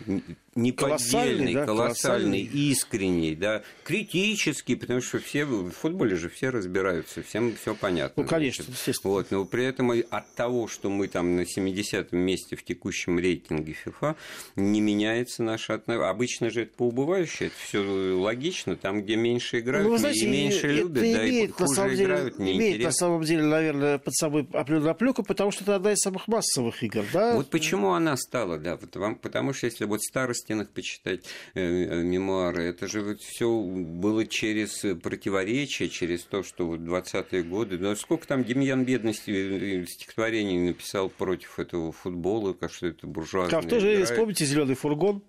неподдельный, 0.57 1.53
колоссальный, 1.53 1.53
да, 1.53 1.65
колоссальный, 1.65 2.41
искренний, 2.41 3.35
да, 3.35 3.63
критический, 3.83 4.75
потому 4.75 5.01
что 5.01 5.19
все 5.19 5.45
в 5.45 5.71
футболе 5.71 6.15
же 6.15 6.29
все 6.29 6.49
разбираются, 6.49 7.21
всем 7.23 7.55
все 7.55 7.75
понятно. 7.75 8.23
Ну, 8.23 8.29
конечно, 8.29 8.63
значит. 8.63 8.79
естественно. 8.79 9.13
Вот, 9.13 9.31
но 9.31 9.45
при 9.45 9.65
этом 9.65 9.91
от 9.91 10.33
того, 10.35 10.67
что 10.67 10.89
мы 10.89 11.07
там 11.07 11.35
на 11.35 11.41
70-м 11.41 12.19
месте 12.19 12.55
в 12.55 12.63
текущем 12.63 13.19
рейтинге 13.19 13.75
FIFA, 13.85 14.15
не 14.55 14.81
меняется 14.81 15.43
наше 15.43 15.73
отношение. 15.73 16.07
Обычно 16.07 16.49
же 16.49 16.63
это 16.63 16.73
поубывающее, 16.75 17.47
это 17.47 17.55
все 17.59 17.79
логично, 17.79 18.75
там, 18.75 19.03
где 19.03 19.15
меньше 19.15 19.59
играют, 19.59 19.87
ну, 19.87 19.97
знаете, 19.97 20.25
и 20.25 20.29
меньше 20.29 20.67
любят, 20.67 21.03
да, 21.03 21.27
имеет, 21.27 21.49
и 21.49 21.53
хуже 21.53 21.89
деле, 21.89 22.03
играют, 22.03 22.39
не 22.39 22.57
имеет, 22.57 22.83
на 22.83 22.91
самом 22.91 23.21
деле, 23.23 23.43
наверное, 23.43 23.97
под 23.99 24.13
собой 24.15 24.47
определенную 24.51 24.91
оплеку, 24.91 25.23
потому 25.23 25.51
что 25.51 25.63
это 25.63 25.75
одна 25.75 25.93
из 25.93 25.99
самых 25.99 26.27
массовых 26.27 26.81
игр, 26.83 27.05
да? 27.13 27.35
Вот 27.35 27.49
почему 27.49 27.91
она 27.91 28.17
стала, 28.17 28.57
да, 28.57 28.77
потому 28.77 29.53
что 29.53 29.67
если 29.67 29.85
вот 29.85 30.01
старость 30.01 30.46
стенах 30.47 30.69
почитать 30.69 31.25
э, 31.55 31.61
э, 31.61 32.03
мемуары. 32.03 32.63
Это 32.63 32.87
же 32.87 33.01
вот 33.01 33.21
все 33.21 33.49
было 33.61 34.25
через 34.25 34.85
противоречие, 35.01 35.89
через 35.89 36.23
то, 36.23 36.41
что 36.41 36.65
вот 36.65 36.79
20-е 36.79 37.43
годы. 37.43 37.77
Да 37.77 37.95
сколько 37.97 38.25
там 38.25 38.45
Демьян 38.45 38.85
Бедности 38.85 39.31
э, 39.31 39.85
стихотворений 39.85 40.57
написал 40.57 41.09
против 41.09 41.59
этого 41.59 41.91
футбола, 41.91 42.53
как 42.53 42.71
что 42.71 42.87
это 42.87 43.05
буржуазное. 43.07 43.61
Как 43.61 43.69
тоже, 43.69 43.91
играет. 43.91 44.09
вспомните 44.09 44.45
«Зеленый 44.45 44.75
фургон»? 44.75 45.21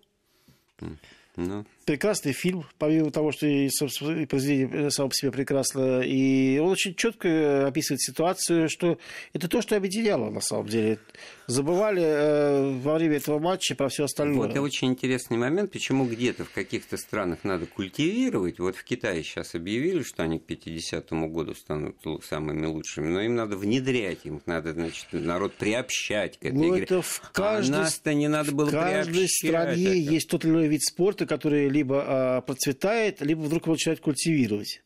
Ну, 1.35 1.65
прекрасный 1.89 2.33
фильм, 2.33 2.67
помимо 2.77 3.11
того, 3.11 3.33
что 3.33 3.47
и, 3.47 3.69
и 3.69 4.27
произведение 4.27 4.91
само 4.91 5.09
по 5.09 5.15
себе 5.15 5.33
прекрасно. 5.33 6.03
И 6.03 6.59
он 6.59 6.69
очень 6.69 6.95
четко 6.95 7.67
описывает 7.67 8.03
ситуацию, 8.03 8.69
что 8.69 8.99
это 9.33 9.49
то, 9.49 9.63
что 9.63 9.75
объединяло 9.75 10.29
на 10.29 10.43
самом 10.43 10.67
деле. 10.67 10.99
Забывали 11.47 12.03
э, 12.03 12.79
во 12.83 12.97
время 12.97 13.17
этого 13.17 13.39
матча 13.39 13.75
про 13.75 13.89
все 13.89 14.05
остальное. 14.05 14.49
Вот 14.49 14.55
и 14.55 14.59
очень 14.59 14.89
интересный 14.89 15.39
момент, 15.39 15.73
почему 15.73 16.05
где-то 16.05 16.45
в 16.45 16.51
каких-то 16.51 16.99
странах 16.99 17.39
надо 17.43 17.65
культивировать. 17.65 18.59
Вот 18.59 18.77
в 18.77 18.85
Китае 18.85 19.23
сейчас 19.23 19.55
объявили, 19.55 20.03
что 20.03 20.23
они 20.23 20.41
к 20.41 20.43
50-му 20.47 21.31
году 21.31 21.55
станут 21.55 21.97
самыми 22.23 22.67
лучшими, 22.67 23.09
но 23.09 23.23
им 23.23 23.35
надо 23.35 23.57
внедрять, 23.57 24.19
им 24.25 24.43
надо, 24.45 24.75
значит, 24.75 25.07
народ 25.13 25.55
приобщать 25.55 26.39
к 26.39 26.45
этой 26.45 26.55
ну, 26.55 26.75
игре. 26.75 26.85
Это 26.85 27.01
в 27.01 27.31
каждой, 27.33 27.77
а 27.77 27.79
нас-то 27.79 28.13
не 28.13 28.29
надо 28.29 28.53
было 28.53 28.67
в 28.67 28.73
каждой 28.73 29.27
стране 29.27 29.87
это. 29.87 30.13
есть 30.13 30.29
тот 30.29 30.45
или 30.45 30.53
иной 30.53 30.69
вид 30.69 30.83
спорта, 30.83 31.25
который 31.25 31.71
либо 31.79 32.05
а, 32.07 32.41
процветает, 32.41 33.21
либо 33.21 33.41
вдруг 33.41 33.65
его 33.65 33.75
начинают 33.75 34.01
культивировать. 34.01 34.83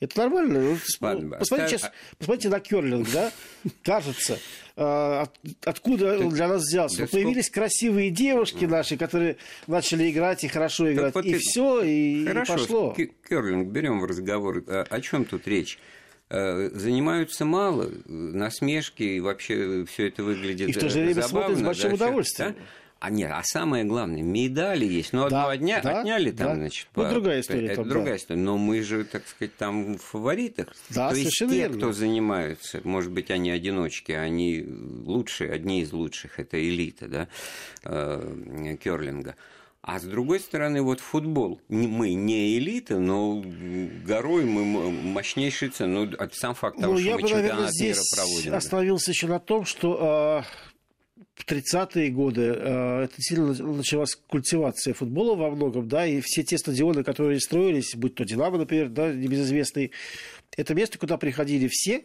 Это 0.00 0.18
нормально. 0.18 0.60
Ну, 0.60 0.76
Ладно, 1.00 1.38
посмотрите, 1.38 1.76
оставь... 1.76 1.92
сейчас, 1.92 2.18
посмотрите 2.18 2.48
на 2.50 2.60
керлинг, 2.60 3.08
да? 3.12 3.32
Кажется, 3.82 4.38
а, 4.76 5.22
от, 5.22 5.32
откуда 5.64 6.18
он 6.18 6.30
для 6.30 6.46
нас 6.46 6.62
взялся. 6.62 7.02
Да 7.02 7.06
Появились 7.08 7.46
сколько... 7.46 7.62
красивые 7.62 8.10
девушки 8.10 8.64
наши, 8.64 8.96
которые 8.96 9.36
начали 9.66 10.08
играть 10.10 10.44
и 10.44 10.48
хорошо 10.48 10.92
играть. 10.92 11.14
Вот 11.14 11.24
и 11.24 11.32
ты... 11.32 11.38
все, 11.38 11.82
и, 11.82 12.26
Хорошо, 12.26 12.54
и 12.54 12.56
пошло. 12.56 12.96
Керлинг 13.28 13.68
берем 13.68 14.00
в 14.00 14.04
разговор. 14.04 14.62
А, 14.68 14.86
о 14.88 15.00
чем 15.00 15.24
тут 15.24 15.48
речь? 15.48 15.78
Э, 16.30 16.70
занимаются 16.74 17.44
мало, 17.44 17.90
насмешки, 18.06 19.02
и 19.02 19.20
вообще 19.20 19.84
все 19.86 20.08
это 20.08 20.22
выглядит 20.22 20.68
И 20.68 20.72
в 20.72 20.78
то 20.78 20.90
же 20.90 21.00
время 21.00 21.14
забавно, 21.14 21.56
смотрят 21.56 21.58
с 21.58 21.62
большим 21.62 21.90
да, 21.90 21.94
удовольствием. 21.94 22.52
Да? 22.52 22.64
А 23.00 23.10
нет, 23.10 23.30
а 23.32 23.42
самое 23.44 23.84
главное, 23.84 24.22
медали 24.22 24.84
есть. 24.84 25.12
Ну, 25.12 25.24
одного 25.24 25.50
да, 25.50 25.56
дня 25.56 25.80
да, 25.80 26.00
отняли 26.00 26.32
там, 26.32 26.48
да. 26.48 26.54
значит. 26.56 26.88
Ну, 26.96 27.04
по... 27.04 27.08
другая 27.08 27.40
история. 27.40 27.66
Это 27.66 27.76
там, 27.76 27.88
другая 27.88 28.14
да. 28.14 28.16
история. 28.16 28.40
Но 28.40 28.58
мы 28.58 28.82
же, 28.82 29.04
так 29.04 29.26
сказать, 29.28 29.56
там 29.56 29.94
в 29.94 29.98
фаворитах. 29.98 30.74
Да, 30.90 31.10
То 31.10 31.16
есть 31.16 31.38
те, 31.38 31.46
верно. 31.46 31.76
кто 31.76 31.92
занимаются, 31.92 32.80
может 32.82 33.12
быть, 33.12 33.30
они 33.30 33.52
одиночки, 33.52 34.10
они 34.10 34.66
лучшие, 34.66 35.52
одни 35.52 35.82
из 35.82 35.92
лучших, 35.92 36.40
это 36.40 36.60
элита, 36.60 37.06
да, 37.06 37.28
э, 37.84 38.76
керлинга. 38.82 39.36
А 39.80 40.00
с 40.00 40.02
другой 40.02 40.40
стороны, 40.40 40.82
вот 40.82 40.98
футбол. 41.00 41.60
Мы 41.68 42.12
не 42.12 42.58
элита, 42.58 42.98
но 42.98 43.42
горой 44.04 44.44
мы 44.44 44.90
мощнейший 44.90 45.68
цен. 45.68 45.94
Ну, 45.94 46.10
сам 46.32 46.54
факт 46.54 46.78
того, 46.80 46.94
ну, 46.94 46.98
что 46.98 47.08
я 47.08 47.14
мы 47.14 47.22
бы, 47.22 47.28
чемпионат 47.28 47.52
наверное, 47.52 47.72
мира 47.80 47.94
здесь 47.94 48.14
проводим. 48.14 48.54
остановился 48.54 49.10
еще 49.12 49.28
на 49.28 49.38
том, 49.38 49.64
что 49.64 50.44
в 51.38 51.44
30-е 51.46 52.10
годы 52.10 52.42
э, 52.42 53.04
это 53.04 53.14
сильно 53.18 53.54
началась 53.54 54.16
культивация 54.26 54.92
футбола 54.92 55.36
во 55.36 55.50
многом, 55.50 55.88
да, 55.88 56.04
и 56.04 56.20
все 56.20 56.42
те 56.42 56.58
стадионы, 56.58 57.04
которые 57.04 57.40
строились, 57.40 57.94
будь 57.94 58.16
то 58.16 58.24
«Динамо», 58.24 58.58
например, 58.58 58.88
да, 58.88 59.12
небезызвестный, 59.12 59.92
это 60.56 60.74
место, 60.74 60.98
куда 60.98 61.16
приходили 61.16 61.68
все, 61.68 62.02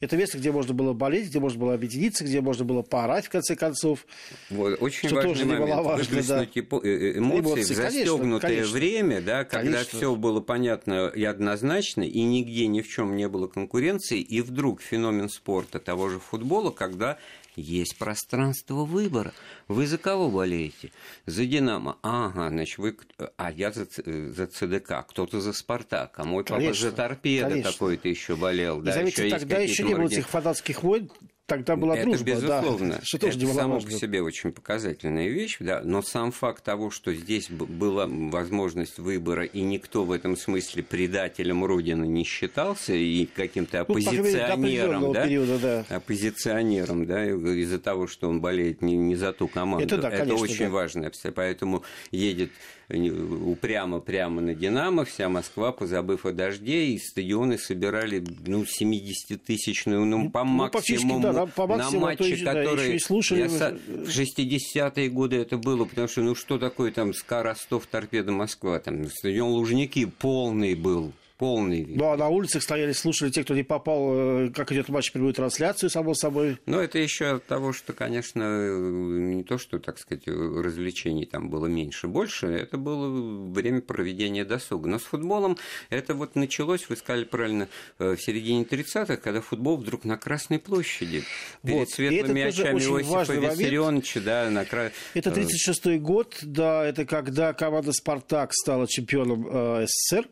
это 0.00 0.16
место, 0.16 0.38
где 0.38 0.52
можно 0.52 0.74
было 0.74 0.92
болеть, 0.92 1.28
где 1.28 1.40
можно 1.40 1.58
было 1.58 1.74
объединиться, 1.74 2.24
где 2.24 2.40
можно 2.40 2.64
было 2.64 2.82
поорать, 2.82 3.26
в 3.26 3.30
конце 3.30 3.56
концов. 3.56 4.06
Вот, 4.50 4.80
очень 4.80 5.08
что 5.08 5.16
важный 5.16 5.32
тоже 5.34 5.44
момент. 5.46 6.26
Да. 6.28 6.42
Э, 6.44 6.46
э, 6.46 7.18
эмоции, 7.18 7.40
эмоции 7.40 7.62
в 7.62 7.76
застегнутое 7.76 8.40
конечно, 8.40 8.72
время, 8.72 9.20
да, 9.20 9.44
когда 9.44 9.82
все 9.84 10.14
было 10.14 10.40
понятно 10.40 11.08
и 11.08 11.24
однозначно, 11.24 12.02
и 12.02 12.22
нигде 12.22 12.66
ни 12.66 12.80
в 12.80 12.88
чем 12.88 13.16
не 13.16 13.28
было 13.28 13.46
конкуренции, 13.46 14.20
и 14.20 14.40
вдруг 14.40 14.80
феномен 14.80 15.28
спорта 15.28 15.80
того 15.80 16.08
же 16.08 16.20
футбола, 16.20 16.70
когда 16.70 17.18
есть 17.56 17.98
пространство 17.98 18.84
выбора. 18.84 19.32
Вы 19.68 19.86
за 19.86 19.98
кого 19.98 20.30
болеете? 20.30 20.92
За 21.26 21.44
«Динамо». 21.46 21.98
Ага, 22.02 22.48
значит, 22.48 22.78
вы... 22.78 22.96
А 23.36 23.52
я 23.52 23.72
за, 23.72 23.86
за 23.96 24.46
ЦДК, 24.46 25.06
кто-то 25.08 25.40
за 25.40 25.52
«Спартак», 25.52 26.14
а 26.18 26.24
мой 26.24 26.44
конечно, 26.44 26.90
папа 26.90 26.90
за 26.90 26.92
«Торпедо» 26.92 27.62
такой-то 27.62 28.08
еще 28.08 28.36
болел. 28.36 28.80
И 28.80 28.84
да, 28.84 28.92
заметьте, 28.92 29.26
еще 29.26 29.38
тогда 29.38 29.58
еще 29.58 29.82
не 29.84 29.94
было 29.94 30.06
этих 30.06 30.28
фанатских 30.28 30.82
войн, 30.82 31.10
тогда 31.46 31.76
была 31.76 31.96
это 31.96 32.04
дружба. 32.04 32.24
безусловно. 32.24 32.94
Да, 32.94 33.00
что 33.02 33.18
тоже 33.18 33.38
это 33.38 33.54
само 33.54 33.80
по 33.80 33.90
себе 33.90 34.22
очень 34.22 34.52
показательная 34.52 35.28
вещь, 35.28 35.56
да, 35.60 35.82
но 35.84 36.02
сам 36.02 36.32
факт 36.32 36.64
того, 36.64 36.90
что 36.90 37.12
здесь 37.12 37.50
была 37.50 38.06
возможность 38.08 38.98
выбора, 38.98 39.44
и 39.44 39.60
никто 39.60 40.04
в 40.04 40.12
этом 40.12 40.36
смысле 40.36 40.82
предателем 40.82 41.64
Родины 41.64 42.06
не 42.06 42.24
считался, 42.24 42.94
и 42.94 43.26
каким-то 43.26 43.82
оппозиционером, 43.82 45.00
ну, 45.02 45.12
да, 45.12 45.26
периода, 45.26 45.58
да, 45.58 45.96
оппозиционером, 45.96 47.06
да, 47.06 47.24
из-за 47.24 47.78
того, 47.78 48.06
что 48.06 48.28
он 48.28 48.40
болеет 48.40 48.82
не, 48.82 48.96
не 48.96 49.16
за 49.16 49.32
ту 49.32 49.48
команду. 49.48 49.84
Это, 49.84 49.98
да, 49.98 50.10
конечно, 50.10 50.34
это 50.34 50.42
очень 50.42 50.66
да. 50.66 50.70
важно, 50.70 51.12
поэтому 51.34 51.84
едет 52.10 52.50
упрямо 52.88 54.00
прямо 54.00 54.40
на 54.40 54.54
«Динамо», 54.54 55.04
вся 55.04 55.28
Москва, 55.28 55.72
позабыв 55.72 56.26
о 56.26 56.32
дожде, 56.32 56.86
и 56.86 56.98
стадионы 56.98 57.58
собирали 57.58 58.24
ну, 58.46 58.64
70-тысячную, 58.64 60.04
ну, 60.04 60.30
по 60.30 60.44
ну, 60.44 60.50
максимуму, 60.50 61.32
да, 61.32 61.46
по 61.46 61.66
максимуму, 61.66 62.00
на 62.00 62.06
матчи, 62.06 62.44
да, 62.44 62.54
которые... 62.54 62.96
и 62.96 62.98
слушали... 62.98 63.40
Я, 63.40 63.48
в 63.48 64.08
60-е 64.08 65.08
годы 65.08 65.36
это 65.36 65.56
было, 65.56 65.84
потому 65.84 66.08
что, 66.08 66.22
ну, 66.22 66.34
что 66.34 66.58
такое 66.58 66.90
там 66.92 67.14
СКА 67.14 67.42
Ростов, 67.42 67.86
Торпеда 67.86 68.32
Москва, 68.32 68.78
там 68.78 69.08
стадион 69.08 69.50
Лужники 69.50 70.06
полный 70.06 70.74
был, 70.74 71.12
полный 71.38 71.82
вид. 71.82 71.96
Ну, 71.96 72.10
а 72.10 72.16
на 72.16 72.28
улицах 72.28 72.62
стояли, 72.62 72.92
слушали 72.92 73.30
те, 73.30 73.42
кто 73.42 73.54
не 73.54 73.64
попал, 73.64 74.46
э, 74.46 74.50
как 74.50 74.70
идет 74.72 74.88
матч, 74.88 75.12
прямую 75.12 75.34
трансляцию, 75.34 75.90
само 75.90 76.14
собой. 76.14 76.58
Ну, 76.66 76.78
это 76.78 76.98
еще 76.98 77.36
от 77.36 77.46
того, 77.46 77.72
что, 77.72 77.92
конечно, 77.92 78.78
не 78.78 79.42
то, 79.42 79.58
что, 79.58 79.78
так 79.78 79.98
сказать, 79.98 80.26
развлечений 80.26 81.26
там 81.26 81.50
было 81.50 81.66
меньше, 81.66 82.06
больше, 82.06 82.46
это 82.46 82.78
было 82.78 83.50
время 83.50 83.80
проведения 83.80 84.44
досуга. 84.44 84.88
Но 84.88 84.98
с 84.98 85.02
футболом 85.02 85.56
это 85.90 86.14
вот 86.14 86.36
началось, 86.36 86.88
вы 86.88 86.96
сказали 86.96 87.24
правильно, 87.24 87.68
э, 87.98 88.14
в 88.14 88.22
середине 88.22 88.64
30-х, 88.64 89.16
когда 89.16 89.40
футбол 89.40 89.76
вдруг 89.76 90.04
на 90.04 90.16
Красной 90.16 90.58
площади, 90.58 91.24
перед 91.62 91.78
вот. 91.78 91.90
светлыми 91.90 92.42
очами 92.42 92.78
Иосифа 92.78 93.34
Виссарионовича, 93.34 94.20
да, 94.20 94.50
на 94.50 94.64
кра... 94.64 94.92
Это 95.14 95.30
36-й 95.30 95.98
год, 95.98 96.36
да, 96.42 96.84
это 96.84 97.04
когда 97.04 97.52
команда 97.52 97.92
«Спартак» 97.92 98.54
стала 98.54 98.86
чемпионом 98.86 99.46
э, 99.50 99.86
СССР, 99.86 100.28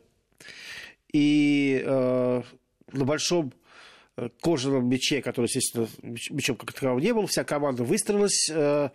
и 1.12 1.83
э, 1.85 2.42
на 2.92 3.05
большом 3.05 3.53
э, 4.16 4.29
кожаном 4.40 4.88
мяче, 4.88 5.22
который, 5.22 5.46
естественно, 5.46 5.88
мячом 6.03 6.57
как 6.57 6.72
такового 6.72 6.98
не 6.98 7.12
было, 7.12 7.27
вся 7.27 7.44
команда 7.44 7.85
выстроилась 7.85 8.48
э, 8.51 8.90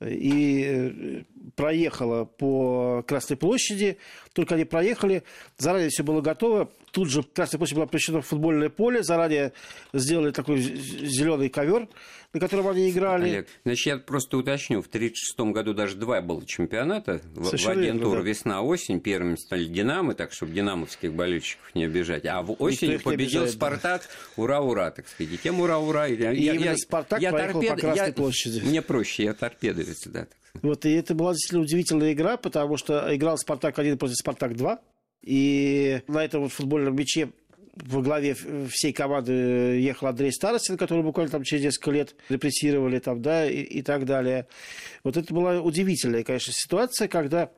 и 0.00 0.64
э, 0.66 1.22
проехала 1.56 2.24
по 2.24 3.04
Красной 3.06 3.36
площади. 3.36 3.98
Только 4.32 4.54
они 4.54 4.64
проехали, 4.64 5.22
заранее 5.58 5.90
все 5.90 6.02
было 6.02 6.20
готово. 6.20 6.70
Тут 6.92 7.10
же 7.10 7.22
Красная 7.22 7.58
площадь 7.58 7.76
была 7.76 7.86
превращена 7.86 8.20
в 8.20 8.26
футбольное 8.26 8.68
поле, 8.68 9.02
заранее 9.02 9.52
сделали 9.92 10.30
такой 10.30 10.60
зеленый 10.60 11.48
ковер 11.48 11.88
на 12.32 12.38
котором 12.38 12.68
они 12.68 12.90
играли. 12.90 13.28
Олег, 13.28 13.48
значит, 13.64 13.86
я 13.86 13.96
просто 13.98 14.36
уточню, 14.36 14.82
в 14.82 14.86
1936 14.86 15.52
году 15.52 15.74
даже 15.74 15.96
два 15.96 16.20
было 16.20 16.44
чемпионата, 16.46 17.20
Совершенно 17.34 17.74
в 17.74 17.78
один 17.78 18.00
тур 18.00 18.18
да. 18.18 18.22
весна-осень, 18.22 19.00
первыми 19.00 19.36
стали 19.36 19.64
«Динамо», 19.64 20.14
так, 20.14 20.32
чтобы 20.32 20.52
динамовских 20.52 21.12
болельщиков 21.12 21.74
не 21.74 21.84
обижать, 21.84 22.26
а 22.26 22.42
в 22.42 22.54
осенью 22.62 23.00
победил 23.00 23.42
обижает, 23.42 23.50
«Спартак», 23.50 24.02
ура-ура, 24.36 24.90
так 24.92 25.08
сказать, 25.08 25.32
и 25.32 25.38
тем 25.38 25.60
ура-ура. 25.60 26.06
И 26.06 26.16
я, 26.16 26.32
именно 26.32 26.64
я, 26.70 26.76
«Спартак» 26.76 27.20
я 27.20 27.30
проехал 27.32 27.60
торпед... 27.60 27.74
по 27.74 27.80
Красной 27.80 28.06
я... 28.06 28.12
площади. 28.12 28.60
Мне 28.64 28.82
проще, 28.82 29.24
я 29.24 29.34
торпедовец, 29.34 30.06
да. 30.06 30.26
Вот, 30.62 30.84
и 30.84 30.90
это 30.90 31.14
была 31.14 31.32
действительно 31.32 31.62
удивительная 31.62 32.12
игра, 32.12 32.36
потому 32.36 32.76
что 32.76 33.14
играл 33.14 33.38
«Спартак-1» 33.38 33.96
против 33.96 34.16
«Спартак-2», 34.16 34.78
и 35.22 36.02
на 36.06 36.24
этом 36.24 36.42
вот 36.42 36.52
футбольном 36.52 36.96
мяче 36.96 37.30
во 37.76 38.02
главе 38.02 38.34
всей 38.68 38.92
команды 38.92 39.32
ехал 39.32 40.08
Андрей 40.08 40.32
Старостин, 40.32 40.76
который 40.76 41.02
буквально 41.02 41.30
там 41.30 41.44
через 41.44 41.64
несколько 41.64 41.90
лет 41.92 42.14
репрессировали 42.28 42.98
там, 42.98 43.22
да, 43.22 43.48
и, 43.48 43.60
и 43.60 43.82
так 43.82 44.04
далее. 44.04 44.46
Вот 45.04 45.16
это 45.16 45.32
была 45.32 45.60
удивительная, 45.60 46.24
конечно, 46.24 46.52
ситуация, 46.52 47.08
когда 47.08 47.50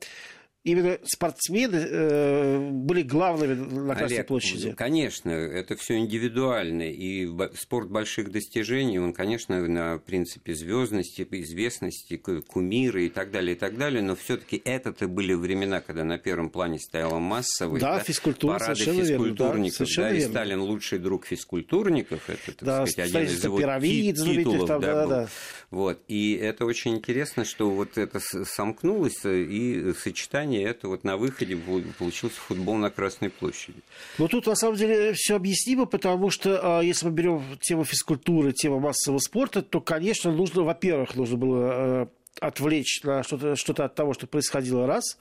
именно 0.63 0.97
спортсмены 1.03 1.75
э, 1.75 2.69
были 2.71 3.01
главными 3.01 3.53
на 3.53 3.95
Красной 3.95 4.17
Олег, 4.17 4.27
площади. 4.27 4.71
Конечно, 4.71 5.29
это 5.29 5.75
все 5.75 5.97
индивидуально. 5.97 6.91
И 6.91 7.29
спорт 7.55 7.89
больших 7.89 8.31
достижений, 8.31 8.99
он, 8.99 9.13
конечно, 9.13 9.67
на 9.67 9.97
принципе 9.97 10.53
звездности, 10.53 11.27
известности, 11.29 12.15
кумиры 12.17 13.05
и 13.05 13.09
так 13.09 13.31
далее, 13.31 13.55
и 13.55 13.59
так 13.59 13.77
далее. 13.77 14.01
Но 14.01 14.15
все-таки 14.15 14.61
это-то 14.63 15.07
были 15.07 15.33
времена, 15.33 15.81
когда 15.81 16.03
на 16.03 16.17
первом 16.17 16.49
плане 16.49 16.79
стояла 16.79 17.19
массовость. 17.19 17.81
Да, 17.81 17.97
да 17.97 18.03
физкультура, 18.03 18.59
парады 18.59 18.83
физкультурников. 18.83 19.79
Верно, 19.89 20.03
да, 20.03 20.09
да, 20.09 20.15
и 20.15 20.21
Сталин 20.21 20.61
лучший 20.61 20.99
друг 20.99 21.25
физкультурников. 21.25 22.29
Это, 22.29 22.53
так 22.53 22.65
да, 22.65 22.85
сказать, 22.85 23.13
один 23.13 23.27
из 23.27 23.43
его 23.43 23.57
пирамид, 23.59 24.15
титулов. 24.15 24.67
Там, 24.67 24.81
да, 24.81 24.93
да, 24.93 25.03
был. 25.03 25.09
да. 25.09 25.27
Вот. 25.71 25.99
И 26.07 26.33
это 26.35 26.65
очень 26.65 26.95
интересно, 26.95 27.45
что 27.45 27.69
вот 27.69 27.97
это 27.97 28.19
сомкнулось, 28.19 29.25
и 29.25 29.93
сочетание 29.97 30.52
плане 30.53 30.63
это 30.63 30.87
вот 30.87 31.03
на 31.03 31.17
выходе 31.17 31.57
получился 31.97 32.35
футбол 32.35 32.75
на 32.75 32.89
Красной 32.89 33.29
площади. 33.29 33.79
Ну, 34.17 34.27
тут 34.27 34.45
на 34.47 34.55
самом 34.55 34.75
деле 34.75 35.13
все 35.13 35.35
объяснимо, 35.35 35.85
потому 35.85 36.29
что 36.29 36.79
а, 36.79 36.81
если 36.81 37.07
мы 37.07 37.11
берем 37.11 37.43
тему 37.61 37.83
физкультуры, 37.83 38.53
тему 38.53 38.79
массового 38.79 39.19
спорта, 39.19 39.61
то, 39.61 39.81
конечно, 39.81 40.31
нужно, 40.31 40.63
во-первых, 40.63 41.15
нужно 41.15 41.37
было 41.37 41.71
э, 41.71 42.07
отвлечь 42.39 43.01
на 43.03 43.23
что-то 43.23 43.55
что 43.55 43.73
от 43.83 43.95
того, 43.95 44.13
что 44.13 44.27
происходило 44.27 44.87
раз. 44.87 45.17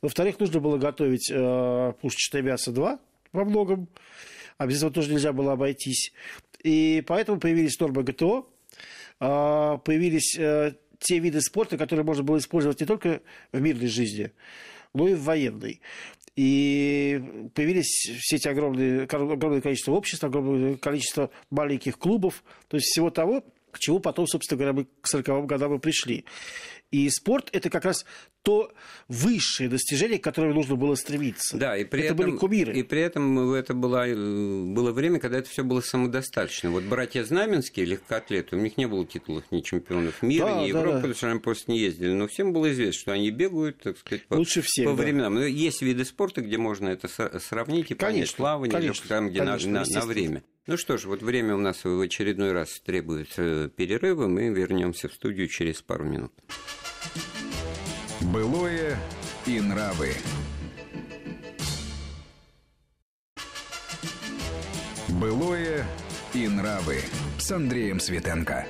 Во-вторых, 0.00 0.40
нужно 0.40 0.60
было 0.60 0.78
готовить 0.78 1.30
э, 1.30 1.92
пушечное 2.00 2.42
мясо 2.42 2.72
2 2.72 2.98
во 3.32 3.44
многом. 3.44 3.88
А 4.58 4.66
без 4.66 4.78
этого 4.78 4.92
тоже 4.92 5.12
нельзя 5.12 5.32
было 5.32 5.52
обойтись. 5.52 6.12
И 6.62 7.02
поэтому 7.06 7.40
появились 7.40 7.78
нормы 7.80 8.02
ГТО, 8.02 8.46
э, 9.20 9.78
появились 9.84 10.38
те 11.02 11.18
виды 11.18 11.40
спорта, 11.40 11.76
которые 11.76 12.04
можно 12.04 12.22
было 12.22 12.38
использовать 12.38 12.80
не 12.80 12.86
только 12.86 13.22
в 13.52 13.60
мирной 13.60 13.88
жизни, 13.88 14.32
но 14.94 15.08
и 15.08 15.14
в 15.14 15.22
военной. 15.22 15.80
И 16.34 17.50
появились 17.54 18.10
все 18.20 18.36
эти 18.36 18.48
огромные, 18.48 19.02
огромное 19.02 19.60
количество 19.60 19.92
обществ, 19.92 20.24
огромное 20.24 20.76
количество 20.76 21.30
маленьких 21.50 21.98
клубов, 21.98 22.42
то 22.68 22.76
есть 22.76 22.88
всего 22.88 23.10
того, 23.10 23.44
к 23.70 23.78
чему 23.78 24.00
потом, 24.00 24.26
собственно 24.26 24.58
говоря, 24.58 24.72
мы 24.72 24.86
к 25.00 25.12
40-м 25.12 25.46
годам 25.46 25.74
и 25.74 25.78
пришли. 25.78 26.24
И 26.90 27.08
спорт– 27.10 27.48
это 27.52 27.70
как 27.70 27.84
раз 27.84 28.04
то 28.42 28.72
высшее 29.08 29.68
достижение, 29.68 30.18
к 30.18 30.24
которому 30.24 30.54
нужно 30.54 30.76
было 30.76 30.94
стремиться. 30.96 31.56
Да, 31.56 31.76
и 31.76 31.84
при 31.84 32.02
это 32.02 32.14
этом, 32.14 32.26
были 32.26 32.36
кумиры. 32.36 32.72
И 32.76 32.82
при 32.82 33.00
этом 33.00 33.52
это 33.54 33.72
было, 33.74 34.04
было 34.06 34.92
время, 34.92 35.20
когда 35.20 35.38
это 35.38 35.48
все 35.48 35.62
было 35.64 35.80
самодостаточно. 35.80 36.70
Вот 36.70 36.82
братья 36.84 37.22
Знаменские, 37.24 37.86
легкоатлеты, 37.86 38.56
у 38.56 38.58
них 38.60 38.76
не 38.76 38.86
было 38.86 39.06
титулов 39.06 39.44
ни 39.50 39.60
чемпионов 39.60 40.22
мира, 40.22 40.46
Да, 40.46 40.52
ни 40.54 40.72
да, 40.72 40.78
Европы, 40.78 40.88
да. 40.88 40.96
потому 40.96 41.14
что 41.14 41.30
они 41.30 41.38
просто 41.40 41.70
не 41.70 41.78
ездили. 41.78 42.12
Но 42.12 42.26
всем 42.26 42.52
было 42.52 42.70
известно, 42.72 43.00
что 43.00 43.12
они 43.12 43.30
бегают, 43.30 43.80
так 43.82 43.96
сказать, 43.98 44.26
по, 44.26 44.34
Лучше 44.34 44.62
всех, 44.62 44.86
по 44.90 44.96
да. 44.96 45.02
временам. 45.02 45.34
Но 45.34 45.44
есть 45.44 45.80
виды 45.82 46.04
спорта, 46.04 46.40
где 46.40 46.58
можно 46.58 46.88
это 46.88 47.08
сравнить 47.38 47.90
и 47.90 47.94
понять. 47.94 48.12
Конечно, 48.14 48.36
Плавание, 48.36 48.72
или 48.78 48.80
конечно, 48.86 49.08
там, 49.08 49.28
где 49.30 49.38
на- 49.40 49.46
конечно, 49.52 49.68
на, 49.70 49.74
на 49.74 49.80
естественно. 49.82 50.06
время. 50.12 50.42
Ну 50.66 50.76
что 50.76 50.96
ж, 50.96 51.04
вот 51.06 51.22
время 51.22 51.54
у 51.54 51.58
нас 51.58 51.84
в 51.84 52.00
очередной 52.00 52.52
раз 52.52 52.80
требует 52.84 53.28
э, 53.36 53.68
перерыва. 53.74 54.26
Мы 54.28 54.48
вернемся 54.48 55.08
в 55.08 55.12
студию 55.14 55.48
через 55.48 55.80
пару 55.82 56.04
минут. 56.04 56.32
Былое 58.32 58.96
и 59.44 59.60
нравы. 59.60 60.14
Былое 65.08 65.84
и 66.32 66.48
нравы 66.48 67.02
с 67.36 67.52
Андреем 67.52 68.00
Светенко. 68.00 68.66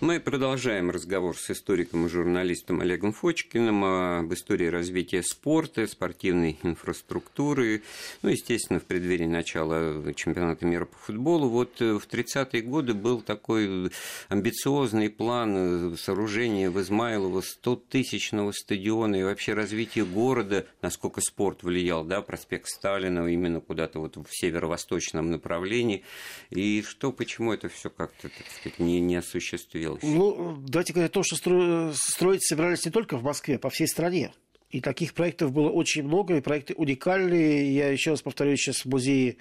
Мы 0.00 0.20
продолжаем 0.20 0.92
разговор 0.92 1.36
с 1.36 1.50
историком 1.50 2.06
и 2.06 2.08
журналистом 2.08 2.80
Олегом 2.80 3.12
Фочкиным 3.12 3.84
об 3.84 4.32
истории 4.32 4.68
развития 4.68 5.24
спорта, 5.24 5.88
спортивной 5.88 6.56
инфраструктуры. 6.62 7.82
Ну, 8.22 8.28
естественно, 8.28 8.78
в 8.78 8.84
преддверии 8.84 9.26
начала 9.26 10.14
чемпионата 10.14 10.64
мира 10.66 10.84
по 10.84 10.96
футболу. 10.98 11.48
Вот 11.48 11.82
э, 11.82 11.94
в 11.94 12.06
30-е 12.06 12.62
годы 12.62 12.94
был 12.94 13.22
такой 13.22 13.90
амбициозный 14.28 15.10
план 15.10 15.94
э, 15.94 15.96
сооружения 15.96 16.70
в 16.70 16.80
Измайлово 16.80 17.40
100-тысячного 17.40 18.52
стадиона 18.52 19.16
и 19.16 19.24
вообще 19.24 19.54
развития 19.54 20.04
города, 20.04 20.64
насколько 20.80 21.20
спорт 21.20 21.64
влиял, 21.64 22.04
да, 22.04 22.22
проспект 22.22 22.68
Сталина 22.68 23.26
именно 23.26 23.60
куда-то 23.60 23.98
вот 23.98 24.16
в 24.16 24.28
северо-восточном 24.30 25.28
направлении. 25.32 26.04
И 26.50 26.84
что, 26.86 27.10
почему 27.10 27.52
это 27.52 27.68
все 27.68 27.90
как-то, 27.90 28.30
не, 28.78 29.00
не 29.00 29.16
осуществилось? 29.16 29.87
Ну, 30.02 30.56
давайте 30.66 30.92
говорить 30.92 31.10
о 31.10 31.14
том, 31.14 31.22
что 31.24 31.36
стро- 31.36 31.92
строить 31.94 32.46
собирались 32.46 32.84
не 32.84 32.90
только 32.90 33.16
в 33.16 33.22
Москве, 33.22 33.56
а 33.56 33.58
по 33.58 33.70
всей 33.70 33.86
стране. 33.88 34.32
И 34.70 34.80
таких 34.80 35.14
проектов 35.14 35.52
было 35.52 35.70
очень 35.70 36.02
много, 36.02 36.36
и 36.36 36.40
проекты 36.40 36.74
уникальные. 36.74 37.74
Я 37.74 37.88
еще 37.88 38.10
раз 38.10 38.22
повторю, 38.22 38.56
сейчас 38.56 38.84
в 38.84 38.86
музее 38.86 39.36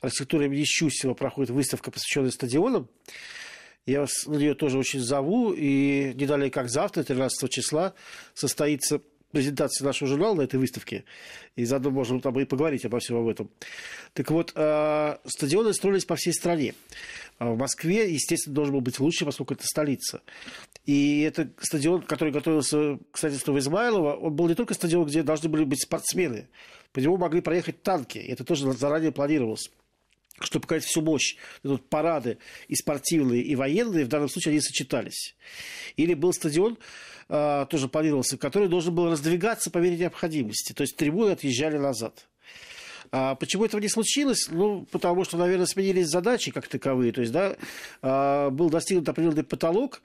архитектуры 0.00 0.46
имени 0.46 0.64
Щусева 0.64 1.14
проходит 1.14 1.50
выставка, 1.50 1.90
посвященная 1.90 2.30
стадионам. 2.30 2.88
Я 3.84 4.00
вас 4.00 4.26
на 4.26 4.36
нее 4.36 4.54
тоже 4.54 4.78
очень 4.78 5.00
зову. 5.00 5.52
И 5.52 6.12
не 6.14 6.26
далее, 6.26 6.50
как 6.50 6.70
завтра, 6.70 7.02
13 7.02 7.50
числа, 7.50 7.94
состоится 8.32 9.00
презентация 9.32 9.84
нашего 9.84 10.08
журнала 10.08 10.34
на 10.36 10.42
этой 10.42 10.60
выставке. 10.60 11.04
И 11.56 11.64
заодно 11.64 11.90
можем 11.90 12.20
там 12.20 12.38
и 12.38 12.44
поговорить 12.44 12.84
обо 12.84 13.00
всем 13.00 13.16
об 13.16 13.28
этом. 13.28 13.50
Так 14.12 14.30
вот, 14.30 14.52
э, 14.54 15.16
стадионы 15.26 15.72
строились 15.72 16.04
по 16.04 16.16
всей 16.16 16.32
стране. 16.32 16.74
А 17.38 17.50
в 17.50 17.58
Москве, 17.58 18.12
естественно, 18.12 18.54
должен 18.54 18.74
был 18.74 18.80
быть 18.80 19.00
лучше, 19.00 19.24
поскольку 19.24 19.54
это 19.54 19.64
столица. 19.66 20.22
И 20.84 21.22
это 21.22 21.50
стадион, 21.60 22.02
который 22.02 22.32
готовился 22.32 22.98
к 23.10 23.18
строительству 23.18 23.54
в 23.54 23.58
Измайлово, 23.58 24.14
он 24.14 24.34
был 24.34 24.48
не 24.48 24.54
только 24.54 24.74
стадион, 24.74 25.06
где 25.06 25.22
должны 25.22 25.48
были 25.48 25.64
быть 25.64 25.82
спортсмены. 25.82 26.48
По 26.92 27.00
нему 27.00 27.16
могли 27.16 27.40
проехать 27.40 27.82
танки. 27.82 28.18
Это 28.18 28.44
тоже 28.44 28.70
заранее 28.72 29.12
планировалось 29.12 29.70
чтобы 30.40 30.62
показать 30.62 30.84
всю 30.84 31.02
мощь. 31.02 31.36
Тут 31.62 31.88
парады 31.88 32.38
и 32.68 32.74
спортивные, 32.74 33.42
и 33.42 33.54
военные, 33.54 34.04
в 34.04 34.08
данном 34.08 34.28
случае 34.28 34.52
они 34.52 34.60
сочетались. 34.60 35.36
Или 35.96 36.14
был 36.14 36.32
стадион, 36.32 36.78
а, 37.28 37.66
тоже 37.66 37.88
планировался, 37.88 38.36
который 38.36 38.68
должен 38.68 38.94
был 38.94 39.10
раздвигаться 39.10 39.70
по 39.70 39.78
мере 39.78 39.96
необходимости. 39.96 40.72
То 40.72 40.82
есть 40.82 40.96
трибуны 40.96 41.30
отъезжали 41.30 41.78
назад. 41.78 42.26
А 43.14 43.34
почему 43.34 43.66
этого 43.66 43.80
не 43.80 43.88
случилось? 43.88 44.48
Ну, 44.50 44.86
потому 44.90 45.24
что, 45.24 45.36
наверное, 45.36 45.66
сменились 45.66 46.08
задачи 46.08 46.50
как 46.50 46.66
таковые. 46.66 47.12
То 47.12 47.20
есть, 47.20 47.32
да, 47.32 47.56
а, 48.00 48.50
был 48.50 48.70
достигнут 48.70 49.08
определенный 49.08 49.44
потолок, 49.44 50.02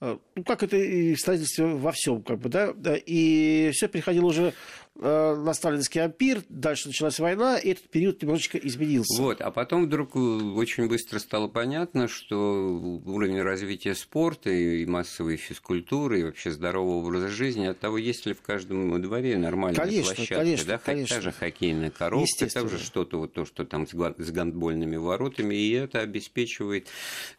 ну, 0.00 0.44
как 0.44 0.62
это 0.62 0.76
и 0.76 1.14
в 1.14 1.20
строительстве 1.20 1.66
во 1.66 1.92
всем, 1.92 2.22
как 2.22 2.38
бы, 2.38 2.48
да, 2.48 2.72
и 2.94 3.70
все 3.72 3.88
переходило 3.88 4.26
уже 4.26 4.54
а, 5.00 5.36
на 5.36 5.54
сталинский 5.54 6.00
ампир, 6.00 6.42
дальше 6.48 6.88
началась 6.88 7.18
война, 7.20 7.56
и 7.58 7.70
этот 7.70 7.88
период 7.88 8.20
немножечко 8.20 8.58
изменился. 8.58 9.20
Вот, 9.22 9.40
а 9.40 9.50
потом 9.52 9.86
вдруг 9.86 10.16
э, 10.16 10.18
очень 10.18 10.88
быстро 10.88 11.20
стало 11.20 11.46
понятно, 11.46 12.08
что 12.08 13.00
уровень 13.06 13.40
развития 13.40 13.94
спорта 13.94 14.50
и 14.50 14.84
массовой 14.86 15.36
физкультуры, 15.36 16.20
и 16.20 16.24
вообще 16.24 16.50
здорового 16.50 17.06
образа 17.06 17.28
жизни 17.28 17.66
от 17.66 17.78
того, 17.78 17.96
есть 17.98 18.26
ли 18.26 18.34
в 18.34 18.42
каждом 18.42 19.00
дворе 19.00 19.36
нормальная 19.38 19.84
Конечно, 19.84 20.14
площадка, 20.14 20.34
конечно, 20.34 20.66
да, 20.66 20.76
хоть 20.78 20.84
та 20.84 20.92
конечно. 20.92 21.20
же 21.20 21.32
хоккейная 21.32 21.90
коробка, 21.90 22.46
там 22.52 22.68
же 22.68 22.78
что-то 22.78 23.18
вот 23.18 23.32
то, 23.32 23.44
что 23.44 23.64
там 23.64 23.86
с 23.86 24.30
гандбольными 24.30 24.96
воротами, 24.96 25.54
и 25.54 25.72
это 25.72 26.00
обеспечивает 26.00 26.88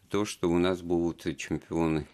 то, 0.08 0.24
что 0.24 0.50
у 0.50 0.58
нас 0.58 0.80
будут 0.80 1.26
чемпионы 1.36 2.06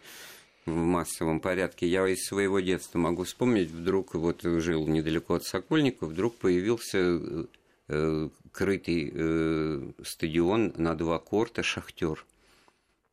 в 0.66 0.74
массовом 0.74 1.40
порядке. 1.40 1.86
Я 1.86 2.06
из 2.06 2.24
своего 2.26 2.60
детства 2.60 2.98
могу 2.98 3.22
вспомнить, 3.24 3.70
вдруг 3.70 4.14
вот 4.14 4.42
жил 4.42 4.86
недалеко 4.86 5.34
от 5.34 5.44
Сокольников, 5.44 6.10
вдруг 6.10 6.36
появился 6.36 7.20
э, 7.88 8.28
крытый 8.52 9.12
э, 9.14 9.92
стадион 10.04 10.74
на 10.76 10.94
два 10.94 11.18
корта 11.18 11.62
«Шахтер». 11.62 12.24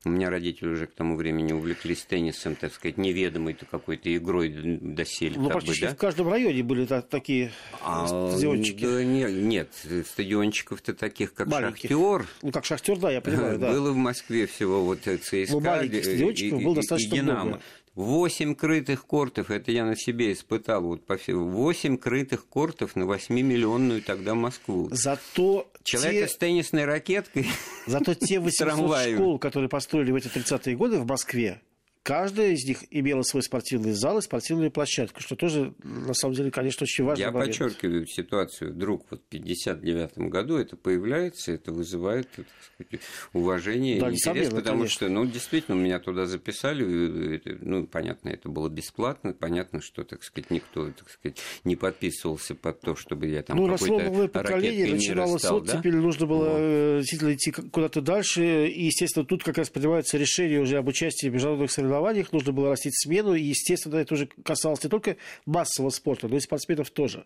У 0.06 0.10
меня 0.10 0.30
родители 0.30 0.68
уже 0.68 0.86
к 0.88 0.92
тому 0.92 1.16
времени 1.16 1.54
увлеклись 1.54 2.04
теннисом, 2.04 2.56
так 2.56 2.74
сказать, 2.74 2.98
неведомой 2.98 3.54
какой-то 3.54 4.14
игрой 4.14 4.50
доселе. 4.50 5.36
Ну, 5.38 5.44
как 5.44 5.44
бы, 5.46 5.50
практически 5.52 5.86
да? 5.86 5.92
в 5.94 5.96
каждом 5.98 6.30
районе 6.30 6.62
были 6.62 6.86
та- 6.86 7.02
такие 7.02 7.54
А, 7.82 8.06
стадиончики. 8.32 8.84
да 8.86 9.02
не- 9.06 9.32
нет, 9.32 9.70
стадиончиков-то 10.06 10.94
таких, 10.94 11.34
как 11.34 11.48
Маленьких. 11.48 11.90
«Шахтер», 11.90 12.26
Ну, 12.42 12.52
как 12.52 12.66
шахтер, 12.66 12.98
да, 12.98 13.12
я 13.12 13.22
понимаю, 13.22 13.58
да. 13.60 13.72
было 13.72 13.92
в 13.92 13.96
Москве 13.96 14.46
всего 14.46 14.84
вот 14.84 15.08
э, 15.08 15.18
ЦСКА 15.18 15.54
Ну, 15.54 15.60
маленьких 15.62 16.06
и- 16.06 16.12
и- 16.12 16.16
и 16.18 17.10
«Динамо». 17.10 17.44
много. 17.46 17.62
Восемь 17.96 18.56
крытых 18.56 19.06
кортов, 19.06 19.52
это 19.52 19.72
я 19.72 19.86
на 19.86 19.96
себе 19.96 20.34
испытал, 20.34 20.82
вот 20.82 21.06
по 21.06 21.16
всему. 21.16 21.50
Восемь 21.50 21.98
крытых 21.98 22.48
кортов 22.48 22.96
на 22.96 23.04
8-миллионную 23.04 24.02
тогда 24.02 24.34
Москву. 24.34 24.88
Зато 24.92 25.68
Человека 25.84 26.28
те, 26.28 26.34
с 26.34 26.38
теннисной 26.38 26.86
ракеткой, 26.86 27.46
зато 27.86 28.16
те 28.16 28.40
800 28.40 28.68
трамваем. 28.68 29.18
школ, 29.18 29.38
которые 29.38 29.70
построили 29.70 30.12
в 30.12 30.16
эти 30.16 30.28
30-е 30.28 30.76
годы 30.76 30.98
в 30.98 31.06
Москве, 31.06 31.62
каждая 32.04 32.52
из 32.52 32.66
них 32.66 32.84
имела 32.92 33.22
свой 33.24 33.42
спортивный 33.42 33.94
зал 33.94 34.18
и 34.18 34.22
спортивную 34.22 34.70
площадку, 34.72 35.22
что 35.22 35.36
тоже, 35.36 35.74
на 35.84 36.14
самом 36.14 36.36
деле, 36.36 36.52
конечно, 36.52 36.84
очень 36.84 37.06
важный 37.06 37.24
Я 37.24 37.32
момент. 37.32 37.58
подчеркиваю 37.58 38.06
ситуацию. 38.06 38.74
Вдруг 38.74 39.06
вот 39.10 39.22
в 39.22 39.30
59 39.30 40.18
году 40.30 40.58
это 40.58 40.76
появляется, 40.76 41.54
это 41.54 41.72
вызывает 41.72 42.28
сказать, 42.76 43.02
уважение 43.32 44.00
Да, 44.00 44.10
и 44.10 44.14
интерес, 44.14 44.50
потому 44.50 44.80
конечно. 44.80 44.90
что, 44.90 45.10
ну, 45.10 45.26
действительно, 45.26 45.76
меня 45.76 46.00
туда 46.00 46.26
записали, 46.26 47.42
ну, 47.62 47.88
понятно, 47.88 48.30
это 48.30 48.50
было 48.50 48.68
бесплатно, 48.68 49.34
понятно, 49.34 49.82
что, 49.82 50.04
так 50.04 50.24
сказать, 50.24 50.52
никто, 50.52 50.92
так 50.92 51.10
сказать, 51.10 51.40
не 51.64 51.76
подписывался 51.76 52.54
под 52.56 52.82
то, 52.82 52.96
чтобы 52.96 53.28
я 53.28 53.44
там 53.44 53.58
ну, 53.58 53.68
росло 53.68 54.00
новое 54.00 54.28
поколение, 54.28 54.94
начиналось 54.94 55.42
стал, 55.42 55.60
вот, 55.60 55.68
да? 55.68 55.78
теперь 55.78 55.96
нужно 55.96 56.26
было 56.26 56.50
Вот. 56.50 56.58
э, 56.60 56.98
действительно 57.00 57.34
идти 57.34 57.52
куда-то 57.52 58.02
дальше. 58.02 58.68
И, 58.68 58.86
естественно, 58.86 59.26
тут 59.26 59.44
как 59.44 59.58
раз 59.58 59.70
принимается 59.70 60.18
решение 60.18 60.60
уже 60.60 60.78
об 60.78 60.88
участии 60.88 61.28
в 61.30 61.34
международных 61.34 61.72
соревнованиях. 61.72 61.93
Нужно 62.32 62.52
было 62.52 62.70
растить 62.70 62.94
смену. 62.96 63.34
И, 63.34 63.42
естественно, 63.42 63.98
это 63.98 64.14
уже 64.14 64.28
касалось 64.44 64.84
не 64.84 64.90
только 64.90 65.18
массового 65.46 65.90
спорта, 65.90 66.28
но 66.28 66.38
и 66.38 66.40
спортсменов 66.40 66.90
тоже. 66.90 67.26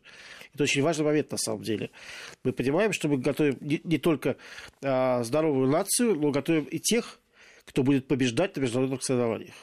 Это 0.54 0.64
очень 0.64 0.82
важный 0.82 1.06
момент 1.06 1.32
на 1.32 1.38
самом 1.38 1.64
деле. 1.64 1.90
Мы 2.44 2.54
понимаем, 2.54 2.94
что 2.94 3.08
мы 3.08 3.18
готовим 3.18 3.58
не, 3.62 3.82
не 3.84 3.98
только 3.98 4.38
а, 4.84 5.24
здоровую 5.24 5.70
нацию, 5.70 6.16
но 6.16 6.32
готовим 6.32 6.66
и 6.66 6.80
тех, 6.80 7.20
кто 7.66 7.84
будет 7.84 8.08
побеждать 8.08 8.56
на 8.56 8.62
международных 8.62 9.04
соревнованиях. 9.04 9.56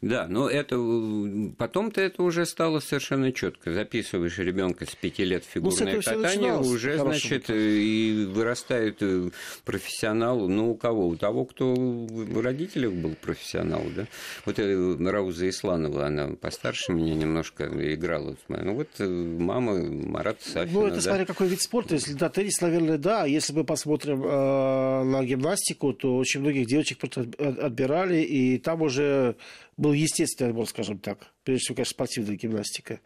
Да, 0.00 0.26
но 0.28 0.48
это 0.48 0.76
потом-то 1.56 2.00
это 2.00 2.22
уже 2.22 2.46
стало 2.46 2.80
совершенно 2.80 3.32
четко. 3.32 3.72
Записываешь 3.72 4.38
ребенка 4.38 4.86
с 4.86 4.94
пяти 4.94 5.24
лет 5.24 5.44
в 5.44 5.54
ну, 5.56 5.70
фигурное 5.70 5.96
ну, 5.96 6.02
катание, 6.02 6.54
уже, 6.54 6.98
значит, 6.98 7.50
и 7.50 8.28
вырастает 8.30 8.98
э, 9.00 9.30
профессионал. 9.64 10.48
Ну, 10.48 10.72
у 10.72 10.74
кого? 10.74 11.08
У 11.08 11.16
того, 11.16 11.44
кто 11.44 11.74
в 11.74 12.40
родителях 12.40 12.92
был 12.92 13.14
профессионал, 13.14 13.82
да? 13.94 14.06
Вот 14.44 14.58
э, 14.58 14.96
Рауза 15.00 15.48
Исланова, 15.48 16.06
она 16.06 16.28
постарше 16.28 16.92
меня 16.92 17.14
немножко 17.14 17.64
играла. 17.94 18.36
Ну, 18.48 18.74
вот 18.74 18.88
э, 18.98 19.06
мама 19.06 19.74
Марат 19.74 20.42
Сафина. 20.42 20.80
Ну, 20.80 20.86
это 20.86 20.96
да? 20.96 21.02
смотря 21.02 21.24
какой 21.24 21.48
вид 21.48 21.62
спорта. 21.62 21.94
Если 21.94 22.14
да, 22.14 22.28
теннис, 22.28 22.60
наверное, 22.60 22.98
да. 22.98 23.26
Если 23.26 23.52
мы 23.52 23.64
посмотрим 23.64 24.22
э, 24.24 25.04
на 25.04 25.24
гимнастику, 25.24 25.92
то 25.92 26.16
очень 26.16 26.40
многих 26.40 26.66
девочек 26.66 26.98
отбирали, 27.04 28.20
и 28.22 28.58
там 28.58 28.82
уже 28.82 29.36
был 29.76 29.92
естественный 29.92 30.50
отбор, 30.50 30.66
скажем 30.68 30.98
так. 30.98 31.32
Прежде 31.44 31.64
всего, 31.64 31.76
конечно, 31.76 31.90
спортивная 31.90 32.36
гимнастика, 32.36 33.00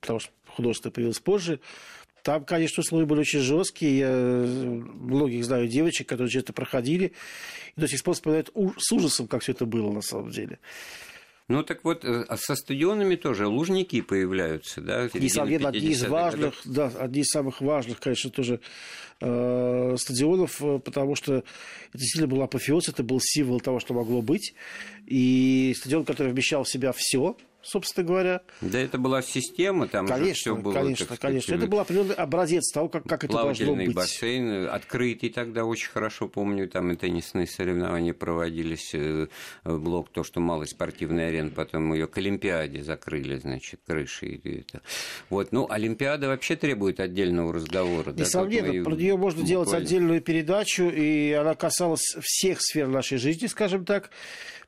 потому 0.00 0.20
что 0.20 0.30
художественная 0.46 0.92
появилась 0.92 1.20
позже. 1.20 1.60
Там, 2.22 2.44
конечно, 2.44 2.80
условия 2.80 3.06
были 3.06 3.20
очень 3.20 3.40
жесткие. 3.40 3.98
Я 3.98 4.08
многих 4.08 5.44
знаю 5.44 5.68
девочек, 5.68 6.08
которые 6.08 6.36
это 6.38 6.52
проходили. 6.52 7.12
И 7.76 7.80
до 7.80 7.88
сих 7.88 8.02
пор 8.02 8.14
вспоминают 8.14 8.52
с 8.76 8.92
ужасом, 8.92 9.28
как 9.28 9.42
все 9.42 9.52
это 9.52 9.66
было 9.66 9.90
на 9.92 10.02
самом 10.02 10.30
деле. 10.30 10.58
Ну 11.48 11.62
так 11.62 11.82
вот, 11.82 12.04
э, 12.04 12.24
а 12.28 12.36
со 12.36 12.54
стадионами 12.54 13.16
тоже 13.16 13.46
лужники 13.46 14.02
появляются, 14.02 14.82
да? 14.82 15.08
Несомненно, 15.14 15.70
одни 15.70 15.88
из 15.88 16.04
важных, 16.04 16.54
годов. 16.64 16.92
да, 16.92 16.92
одни 17.00 17.22
из 17.22 17.28
самых 17.28 17.62
важных, 17.62 18.00
конечно, 18.00 18.30
тоже 18.30 18.60
э, 19.20 19.96
стадионов, 19.98 20.62
э, 20.62 20.78
потому 20.78 21.14
что 21.14 21.36
это 21.36 21.46
действительно 21.94 22.28
был 22.28 22.42
апофеоз, 22.42 22.90
это 22.90 23.02
был 23.02 23.18
символ 23.22 23.60
того, 23.60 23.80
что 23.80 23.94
могло 23.94 24.20
быть. 24.20 24.54
И 25.06 25.74
стадион, 25.78 26.04
который 26.04 26.34
вмещал 26.34 26.64
в 26.64 26.68
себя 26.68 26.92
все, 26.94 27.34
собственно 27.62 28.06
говоря. 28.06 28.40
Да, 28.60 28.78
это 28.78 28.98
была 28.98 29.22
система, 29.22 29.88
там 29.88 30.06
конечно, 30.06 30.34
все 30.34 30.56
было. 30.56 30.74
Конечно, 30.74 31.06
так 31.06 31.18
конечно. 31.18 31.54
Это 31.54 31.66
был 31.66 31.80
определенный 31.80 32.14
образец 32.14 32.70
того, 32.72 32.88
как, 32.88 33.04
как 33.04 33.24
это 33.24 33.32
должно 33.32 33.74
быть. 33.74 33.94
бассейн, 33.94 34.68
открытый 34.68 35.30
тогда 35.30 35.64
очень 35.64 35.90
хорошо 35.90 36.28
помню, 36.28 36.68
там 36.68 36.92
и 36.92 36.96
теннисные 36.96 37.46
соревнования 37.46 38.14
проводились, 38.14 38.90
э, 38.94 39.28
блок, 39.64 40.10
то, 40.10 40.22
что 40.22 40.40
малый 40.40 40.66
спортивный 40.66 41.28
арена, 41.28 41.50
потом 41.50 41.92
ее 41.92 42.06
к 42.06 42.16
Олимпиаде 42.18 42.82
закрыли, 42.82 43.36
значит, 43.36 43.80
крыши. 43.86 44.40
Это. 44.44 44.82
Вот, 45.30 45.52
ну, 45.52 45.66
Олимпиада 45.68 46.28
вообще 46.28 46.56
требует 46.56 47.00
отдельного 47.00 47.52
разговора. 47.52 48.12
Несомненно, 48.12 48.72
да, 48.72 48.84
про 48.84 48.94
нее 48.94 49.16
можно 49.16 49.42
буквально... 49.42 49.48
делать 49.48 49.72
отдельную 49.72 50.20
передачу, 50.20 50.88
и 50.88 51.32
она 51.32 51.54
касалась 51.54 52.16
всех 52.20 52.60
сфер 52.60 52.88
нашей 52.88 53.18
жизни, 53.18 53.46
скажем 53.46 53.84
так, 53.84 54.10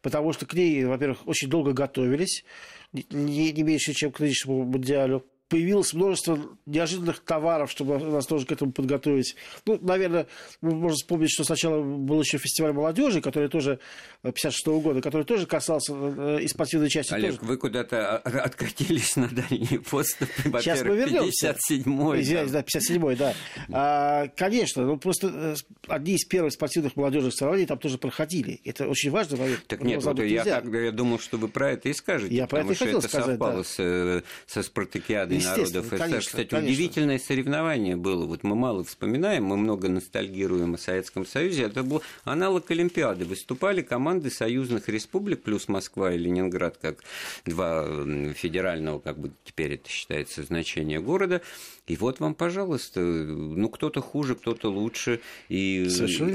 потому 0.02 0.32
что 0.32 0.46
к 0.46 0.54
ней, 0.54 0.84
во-первых, 0.84 1.26
очень 1.26 1.48
долго 1.48 1.72
готовились, 1.72 2.44
не, 2.92 3.52
не 3.52 3.62
меньше, 3.62 3.92
чем 3.92 4.12
к 4.12 4.20
нынешнему 4.20 4.64
мундиалю 4.64 5.26
появилось 5.50 5.92
множество 5.92 6.38
неожиданных 6.64 7.20
товаров, 7.20 7.70
чтобы 7.70 7.98
нас 7.98 8.24
тоже 8.24 8.46
к 8.46 8.52
этому 8.52 8.72
подготовить. 8.72 9.34
Ну, 9.66 9.78
наверное, 9.82 10.28
можно 10.60 10.96
вспомнить, 10.96 11.30
что 11.30 11.42
сначала 11.42 11.82
был 11.82 12.20
еще 12.20 12.38
фестиваль 12.38 12.72
молодежи, 12.72 13.20
который 13.20 13.48
тоже 13.48 13.80
56 14.22 14.66
-го 14.68 14.80
года, 14.80 15.02
который 15.02 15.24
тоже 15.24 15.46
касался 15.46 15.92
э, 15.92 16.38
и 16.42 16.48
спортивной 16.48 16.88
части. 16.88 17.12
Олег, 17.12 17.36
тоже. 17.36 17.48
вы 17.48 17.56
куда-то 17.56 18.18
откатились 18.18 19.16
на 19.16 19.28
дальние 19.28 19.80
подступы. 19.80 20.32
Сейчас 20.60 20.84
мы 20.84 20.96
вернемся. 20.96 21.50
57-й. 21.50 22.20
Извиняюсь, 22.22 22.50
да, 22.52 22.60
57-й, 22.60 23.16
да. 23.16 23.34
А, 23.70 24.28
конечно, 24.28 24.86
ну 24.86 24.98
просто 24.98 25.30
э, 25.32 25.54
одни 25.88 26.14
из 26.14 26.24
первых 26.24 26.52
спортивных 26.52 26.94
молодежных 26.94 27.34
соревнований 27.34 27.66
там 27.66 27.78
тоже 27.78 27.98
проходили. 27.98 28.60
Это 28.64 28.86
очень 28.86 29.10
важно. 29.10 29.36
Момент. 29.36 29.66
Так 29.66 29.82
нет, 29.82 30.02
вот 30.04 30.20
я, 30.20 30.62
я 30.62 30.92
думал, 30.92 31.18
что 31.18 31.38
вы 31.38 31.48
про 31.48 31.72
это 31.72 31.88
и 31.88 31.92
скажете. 31.92 32.32
Я 32.32 32.46
про 32.46 32.60
это 32.60 32.72
и 32.72 32.76
хотел 32.76 33.02
сказать, 33.02 33.38
да. 33.38 33.64
с, 33.64 33.74
э, 33.80 34.22
со 34.46 34.62
спартакиадой 34.62 35.39
народов 35.44 35.84
СССР. 35.84 35.96
Конечно, 35.98 36.20
Кстати, 36.20 36.48
конечно. 36.48 36.72
удивительное 36.72 37.18
соревнование 37.18 37.96
было. 37.96 38.26
Вот 38.26 38.42
мы 38.42 38.54
мало 38.56 38.84
вспоминаем, 38.84 39.44
мы 39.44 39.56
много 39.56 39.88
ностальгируем 39.88 40.74
о 40.74 40.78
Советском 40.78 41.26
Союзе. 41.26 41.64
Это 41.64 41.82
был 41.82 42.02
аналог 42.24 42.70
Олимпиады. 42.70 43.24
Выступали 43.24 43.82
команды 43.82 44.30
союзных 44.30 44.88
республик, 44.88 45.42
плюс 45.42 45.68
Москва 45.68 46.12
и 46.12 46.18
Ленинград, 46.18 46.78
как 46.80 47.02
два 47.44 47.86
федерального, 48.34 48.98
как 48.98 49.18
бы 49.18 49.32
теперь 49.44 49.74
это 49.74 49.88
считается, 49.88 50.42
значения 50.42 51.00
города. 51.00 51.42
И 51.86 51.96
вот 51.96 52.20
вам, 52.20 52.34
пожалуйста, 52.34 53.00
ну 53.00 53.68
кто-то 53.68 54.00
хуже, 54.00 54.36
кто-то 54.36 54.70
лучше. 54.70 55.20
И, 55.48 55.88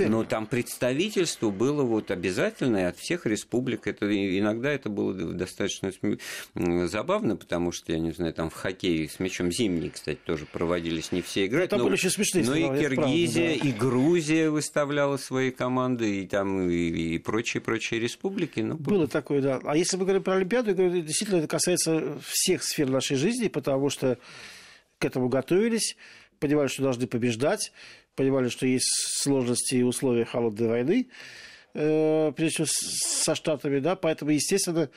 но 0.10 0.24
там 0.26 0.48
представительство 0.48 1.50
было 1.50 1.84
вот 1.84 2.12
обязательное 2.12 2.90
от 2.90 2.98
всех 2.98 3.26
республик. 3.26 3.88
Это, 3.88 4.06
иногда 4.38 4.72
это 4.72 4.90
было 4.90 5.14
достаточно 5.14 5.94
забавно, 6.88 7.38
потому 7.38 7.72
что, 7.72 7.94
я 7.94 8.00
не 8.00 8.12
знаю, 8.12 8.34
там 8.34 8.50
в 8.50 8.54
с 9.04 9.20
мячом 9.20 9.52
зимние, 9.52 9.92
кстати, 9.92 10.20
тоже 10.26 10.46
проводились 10.46 11.12
не 11.12 11.22
все 11.22 11.46
игры. 11.46 11.68
Там 11.68 11.80
но, 11.80 11.86
были 11.86 11.96
еще 11.96 12.10
смешные 12.10 12.46
Но 12.46 12.56
слова, 12.56 12.76
и 12.76 12.80
Киргизия, 12.80 13.50
правда, 13.50 13.64
да. 13.64 13.70
и 13.70 13.72
Грузия 13.74 14.50
выставляла 14.50 15.18
свои 15.18 15.52
команды, 15.52 16.22
и 16.22 16.28
там 16.28 16.70
и, 16.70 17.18
прочие-прочие 17.18 18.00
республики. 18.00 18.60
Ну, 18.62 18.76
было. 18.76 19.08
такое, 19.08 19.42
да. 19.42 19.60
А 19.64 19.76
если 19.76 19.98
мы 19.98 20.04
говорим 20.04 20.24
про 20.24 20.36
Олимпиаду, 20.36 20.74
действительно 20.74 21.38
это 21.38 21.48
касается 21.48 22.18
всех 22.26 22.64
сфер 22.64 22.90
нашей 22.90 23.18
жизни, 23.18 23.48
потому 23.48 23.90
что 23.90 24.18
к 24.98 25.06
этому 25.06 25.30
готовились, 25.30 25.98
понимали, 26.40 26.68
что 26.68 26.84
должны 26.84 27.08
побеждать, 27.08 27.72
понимали, 28.16 28.50
что 28.50 28.66
есть 28.66 28.88
сложности 29.22 29.76
и 29.76 29.84
условия 29.84 30.26
холодной 30.26 30.68
войны, 30.68 31.08
э, 31.74 32.32
прежде 32.36 32.64
всего 32.64 32.68
со 32.70 33.36
Штатами, 33.36 33.80
да, 33.80 33.96
поэтому, 33.96 34.32
естественно, 34.32 34.90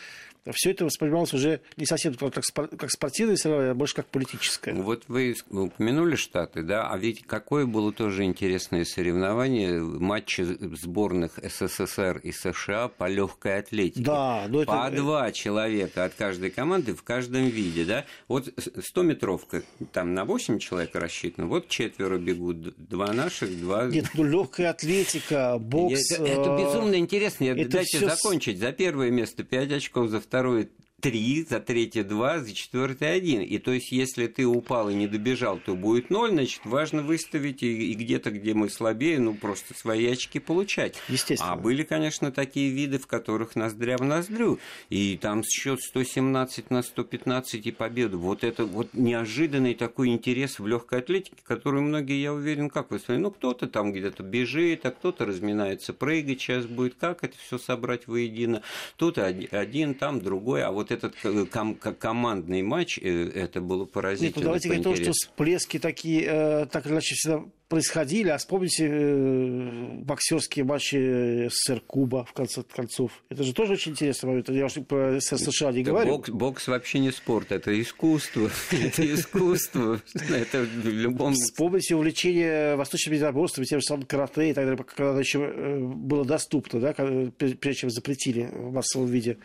все 0.52 0.70
это 0.70 0.84
воспринималось 0.84 1.34
уже 1.34 1.60
не 1.76 1.86
совсем 1.86 2.14
как, 2.14 2.32
как 2.54 2.90
спортивное 2.90 3.36
соревнование, 3.36 3.72
а 3.72 3.74
больше 3.74 3.94
как 3.94 4.06
политическое. 4.06 4.74
Вот 4.74 5.04
вы 5.08 5.34
упомянули 5.50 6.16
Штаты, 6.16 6.62
да, 6.62 6.90
а 6.90 6.98
ведь 6.98 7.24
какое 7.26 7.66
было 7.66 7.92
тоже 7.92 8.24
интересное 8.24 8.84
соревнование, 8.84 9.80
матчи 9.80 10.42
сборных 10.42 11.38
СССР 11.42 12.20
и 12.22 12.32
США 12.32 12.88
по 12.88 13.08
легкой 13.08 13.58
атлетике. 13.58 14.02
Да, 14.02 14.46
но 14.48 14.62
это... 14.62 14.72
По 14.72 14.90
два 14.90 15.32
человека 15.32 16.04
от 16.04 16.14
каждой 16.14 16.50
команды 16.50 16.94
в 16.94 17.02
каждом 17.02 17.46
виде, 17.46 17.84
да. 17.84 18.04
Вот 18.26 18.48
100-метровка, 18.48 19.62
там 19.92 20.14
на 20.14 20.24
8 20.24 20.58
человек 20.58 20.94
рассчитано, 20.94 21.46
вот 21.46 21.68
четверо 21.68 22.18
бегут, 22.18 22.74
два 22.76 23.12
наших, 23.12 23.60
два... 23.60 23.86
Нет, 23.86 24.06
ну 24.14 24.24
легкая 24.24 24.70
атлетика, 24.70 25.58
бокс... 25.58 26.12
Это, 26.12 26.24
это 26.24 26.56
безумно 26.58 26.96
интересно, 26.96 27.44
это 27.44 27.68
дайте 27.70 27.98
все... 27.98 28.08
закончить. 28.08 28.58
За 28.58 28.72
первое 28.72 29.10
место 29.10 29.44
5 29.44 29.72
очков, 29.72 30.08
за 30.08 30.20
второе 30.20 30.37
второй 30.38 30.70
три, 31.00 31.44
за 31.48 31.60
третье 31.60 32.02
два, 32.02 32.40
за 32.40 32.52
четвертое 32.52 33.14
один. 33.14 33.40
И 33.42 33.58
то 33.58 33.70
есть, 33.72 33.92
если 33.92 34.26
ты 34.26 34.46
упал 34.46 34.90
и 34.90 34.94
не 34.94 35.06
добежал, 35.06 35.58
то 35.58 35.74
будет 35.76 36.10
ноль, 36.10 36.30
значит, 36.30 36.62
важно 36.64 37.02
выставить 37.02 37.62
и, 37.62 37.92
и 37.92 37.94
где-то, 37.94 38.30
где 38.30 38.54
мы 38.54 38.68
слабее, 38.68 39.20
ну, 39.20 39.34
просто 39.34 39.74
свои 39.74 40.06
очки 40.06 40.40
получать. 40.40 40.96
Естественно. 41.08 41.52
А 41.52 41.56
были, 41.56 41.84
конечно, 41.84 42.32
такие 42.32 42.70
виды, 42.70 42.98
в 42.98 43.06
которых 43.06 43.54
ноздря 43.54 43.96
в 43.96 44.02
ноздрю. 44.02 44.58
И 44.90 45.16
там 45.16 45.44
счет 45.44 45.80
117 45.80 46.70
на 46.70 46.82
115 46.82 47.66
и 47.66 47.70
победу. 47.70 48.18
Вот 48.18 48.42
это 48.42 48.64
вот 48.64 48.88
неожиданный 48.92 49.74
такой 49.74 50.08
интерес 50.08 50.58
в 50.58 50.66
легкой 50.66 51.00
атлетике, 51.00 51.36
который 51.44 51.80
многие, 51.80 52.20
я 52.20 52.32
уверен, 52.32 52.70
как 52.70 52.90
вы 52.90 52.98
сказали, 52.98 53.22
ну, 53.22 53.30
кто-то 53.30 53.68
там 53.68 53.92
где-то 53.92 54.24
бежит, 54.24 54.84
а 54.84 54.90
кто-то 54.90 55.26
разминается, 55.26 55.92
прыгать 55.92 56.40
сейчас 56.40 56.66
будет, 56.66 56.96
как 56.96 57.22
это 57.22 57.36
все 57.38 57.58
собрать 57.58 58.08
воедино. 58.08 58.62
Тут 58.96 59.18
один, 59.18 59.94
там 59.94 60.20
другой, 60.20 60.64
а 60.64 60.72
вот 60.72 60.87
вот 60.88 60.90
этот 60.90 61.14
э, 61.24 61.46
ком- 61.46 61.74
командный 61.76 62.62
матч, 62.62 62.98
э, 62.98 63.30
это 63.34 63.60
было 63.60 63.84
поразительно. 63.84 64.28
Нет, 64.28 64.36
ну 64.36 64.42
давайте 64.42 64.68
говорить 64.68 64.86
о 64.86 64.90
том, 64.90 64.96
что 64.96 65.12
всплески 65.12 65.78
такие, 65.78 66.24
э, 66.26 66.66
так 66.66 66.86
или 66.86 66.92
иначе, 66.92 67.14
всегда 67.14 67.44
происходили. 67.68 68.28
А 68.30 68.38
вспомните 68.38 68.88
э, 68.90 69.88
боксерские 70.02 70.64
матчи 70.64 71.48
СССР 71.48 71.82
Куба, 71.86 72.24
в 72.24 72.32
конце 72.32 72.62
концов. 72.62 73.12
Это 73.28 73.44
же 73.44 73.52
тоже 73.52 73.74
очень 73.74 73.92
интересный 73.92 74.28
момент. 74.28 74.48
Я 74.48 74.66
уже 74.66 74.80
про 74.80 75.20
СССР 75.20 75.52
США 75.52 75.72
не 75.72 75.82
говорю. 75.82 76.16
Бокс, 76.16 76.30
бокс 76.30 76.68
вообще 76.68 76.98
не 76.98 77.12
спорт, 77.12 77.52
это 77.52 77.78
искусство. 77.80 78.50
Это 78.70 79.14
искусство. 79.14 80.00
Это 80.14 80.60
в 80.60 80.86
любом... 80.86 81.34
Вспомните 81.34 81.94
увлечение 81.94 82.76
восточным 82.76 83.14
единоборством, 83.14 83.64
тем 83.64 83.80
же 83.80 83.86
самым 83.86 84.06
карате 84.06 84.50
и 84.50 84.54
так 84.54 84.64
далее, 84.64 84.84
когда 84.84 85.18
еще 85.18 85.40
э, 85.40 85.78
было 85.78 86.24
доступно, 86.24 86.80
да, 86.80 86.92
прежде 86.92 87.74
чем 87.74 87.90
запретили 87.90 88.48
в 88.52 88.72
массовом 88.72 89.06
виде 89.06 89.38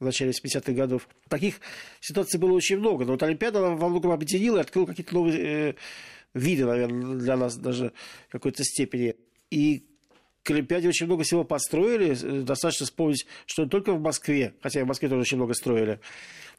в 0.00 0.04
начале 0.04 0.32
70-х 0.32 0.72
годов. 0.72 1.08
Таких 1.28 1.60
ситуаций 2.00 2.38
было 2.38 2.52
очень 2.52 2.78
много. 2.78 3.04
Но 3.04 3.12
вот 3.12 3.22
Олимпиада 3.22 3.60
во 3.60 3.88
многом 3.88 4.12
объединила 4.12 4.58
и 4.58 4.60
открыла 4.60 4.86
какие-то 4.86 5.14
новые 5.14 5.76
э, 6.34 6.38
виды, 6.38 6.66
наверное, 6.66 7.16
для 7.16 7.36
нас 7.36 7.56
даже 7.56 7.92
в 8.28 8.32
какой-то 8.32 8.64
степени. 8.64 9.14
И 9.50 9.86
к 10.42 10.50
Олимпиаде 10.50 10.88
очень 10.88 11.06
много 11.06 11.24
всего 11.24 11.44
построили. 11.44 12.14
Достаточно 12.42 12.86
вспомнить, 12.86 13.26
что 13.46 13.64
не 13.64 13.68
только 13.68 13.92
в 13.92 14.00
Москве, 14.00 14.54
хотя 14.62 14.80
и 14.80 14.82
в 14.82 14.86
Москве 14.86 15.08
тоже 15.08 15.22
очень 15.22 15.36
много 15.36 15.54
строили. 15.54 16.00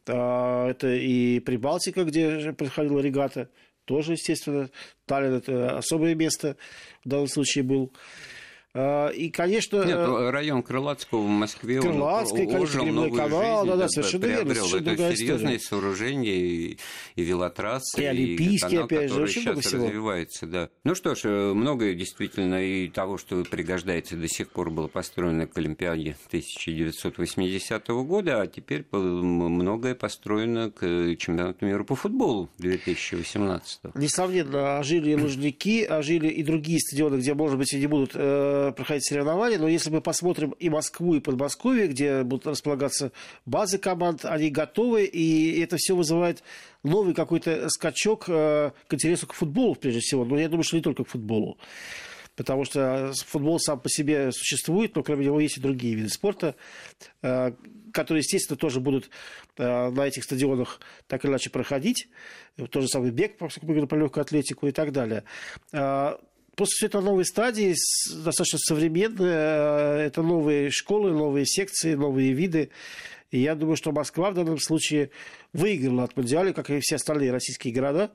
А, 0.07 0.69
это 0.69 0.93
и 0.93 1.39
Прибалтика, 1.39 2.03
где 2.03 2.53
проходила 2.53 2.99
регата, 2.99 3.49
тоже, 3.85 4.13
естественно. 4.13 4.69
Таллин– 5.05 5.33
это 5.35 5.77
особое 5.77 6.13
место 6.13 6.55
в 7.03 7.09
данном 7.09 7.27
случае 7.27 7.63
был. 7.63 7.91
А, 8.75 9.07
и, 9.07 9.31
конечно... 9.31 9.77
Нет, 9.77 9.97
э, 9.97 10.29
район 10.29 10.61
Крылатского 10.61 11.21
в 11.21 11.27
Москве, 11.27 11.81
Крылатский, 11.81 12.45
он 12.45 12.55
ожил 12.55 12.85
новую 12.85 13.13
канал, 13.13 13.65
жизнь, 13.65 13.71
да, 13.71 13.75
да, 13.77 13.89
совершенно 13.89 14.25
верно, 14.25 14.53
приобрел. 14.53 14.93
Это 14.93 15.15
серьезные 15.15 15.57
история. 15.57 15.81
сооружения, 15.81 16.33
и, 16.33 16.77
и 17.15 17.23
велотрассы, 17.23 17.99
и, 17.99 18.05
олимпийские, 18.05 18.69
и 18.69 18.73
канал, 18.73 18.85
опять 18.85 19.11
же, 19.11 19.21
очень 19.23 19.41
много 19.41 19.61
всего. 19.61 19.87
развивается. 19.87 20.45
Да. 20.45 20.69
Ну 20.83 20.93
что 20.93 21.15
ж, 21.15 21.21
э, 21.23 21.53
многое 21.53 21.95
действительно 21.95 22.63
и 22.63 22.89
того, 22.89 23.17
что 23.17 23.43
пригождается 23.43 24.15
до 24.15 24.27
сих 24.27 24.49
пор, 24.49 24.69
было 24.69 24.87
построено 24.87 25.47
к 25.47 25.57
Олимпиаде 25.57 26.15
1980 26.27 27.87
года, 27.87 28.41
а 28.41 28.47
теперь 28.47 28.85
многое 28.91 29.95
построено 29.95 30.69
к 30.69 30.81
чемпионату 31.15 31.65
мира 31.65 31.83
по 31.83 31.95
футболу 31.95 32.49
2018. 32.59 33.95
Несомненно, 33.95 34.77
ожили 34.77 35.15
Лужники, 35.15 35.85
ожили 35.85 36.27
и 36.27 36.43
другие 36.43 36.79
стадионы, 36.79 37.15
где, 37.15 37.33
может 37.33 37.57
быть, 37.57 37.73
и 37.73 37.79
не 37.79 37.87
будут 37.87 38.11
э, 38.13 38.58
проходить 38.75 39.05
соревнования, 39.05 39.59
но 39.59 39.67
если 39.67 39.89
мы 39.89 40.01
посмотрим 40.01 40.51
и 40.51 40.69
Москву, 40.69 41.15
и 41.15 41.19
Подмосковье, 41.19 41.87
где 41.87 42.23
будут 42.23 42.47
располагаться 42.47 43.11
базы 43.45 43.77
команд, 43.77 44.25
они 44.25 44.49
готовы, 44.49 45.05
и 45.05 45.59
это 45.61 45.77
все 45.77 45.95
вызывает 45.95 46.43
новый 46.83 47.13
какой-то 47.13 47.69
скачок 47.69 48.25
э, 48.27 48.71
к 48.87 48.93
интересу 48.93 49.27
к 49.27 49.33
футболу, 49.33 49.75
прежде 49.75 49.99
всего. 49.99 50.25
Но 50.25 50.39
я 50.39 50.49
думаю, 50.49 50.63
что 50.63 50.77
не 50.77 50.83
только 50.83 51.03
к 51.03 51.09
футболу. 51.09 51.57
Потому 52.35 52.63
что 52.63 53.11
футбол 53.25 53.59
сам 53.59 53.79
по 53.81 53.89
себе 53.89 54.31
существует, 54.31 54.95
но 54.95 55.03
кроме 55.03 55.25
него 55.25 55.41
есть 55.41 55.57
и 55.57 55.61
другие 55.61 55.95
виды 55.95 56.09
спорта, 56.09 56.55
э, 57.21 57.51
которые, 57.91 58.19
естественно, 58.19 58.57
тоже 58.57 58.79
будут 58.79 59.09
э, 59.57 59.89
на 59.89 60.07
этих 60.07 60.23
стадионах 60.23 60.79
так 61.07 61.25
или 61.25 61.31
иначе 61.31 61.49
проходить. 61.49 62.07
Тот 62.55 62.83
же 62.83 62.87
самый 62.87 63.11
бег, 63.11 63.37
поскольку 63.37 63.67
мы 63.67 63.73
говорим 63.73 63.87
про 63.89 63.99
легкую 63.99 64.21
атлетику 64.21 64.67
и 64.67 64.71
так 64.71 64.91
далее. 64.91 65.23
Просто 66.59 66.75
все 66.75 66.87
это 66.87 66.99
новые 66.99 67.23
стадии, 67.23 67.73
достаточно 68.13 68.59
современные. 68.59 69.31
Э, 69.31 70.07
это 70.07 70.21
новые 70.21 70.71
школы, 70.71 71.13
новые 71.13 71.45
секции, 71.45 71.93
новые 71.93 72.33
виды. 72.33 72.69
И 73.31 73.39
я 73.39 73.55
думаю, 73.55 73.77
что 73.77 73.93
Москва 73.93 74.31
в 74.31 74.33
данном 74.33 74.59
случае 74.59 75.11
выиграла 75.53 76.03
от 76.03 76.17
Мундиаля, 76.17 76.51
как 76.51 76.69
и 76.69 76.81
все 76.81 76.97
остальные 76.97 77.31
российские 77.31 77.73
города, 77.73 78.11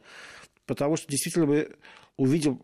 потому 0.67 0.97
что 0.99 1.09
действительно 1.09 1.47
мы 1.47 1.71
увидим 2.19 2.61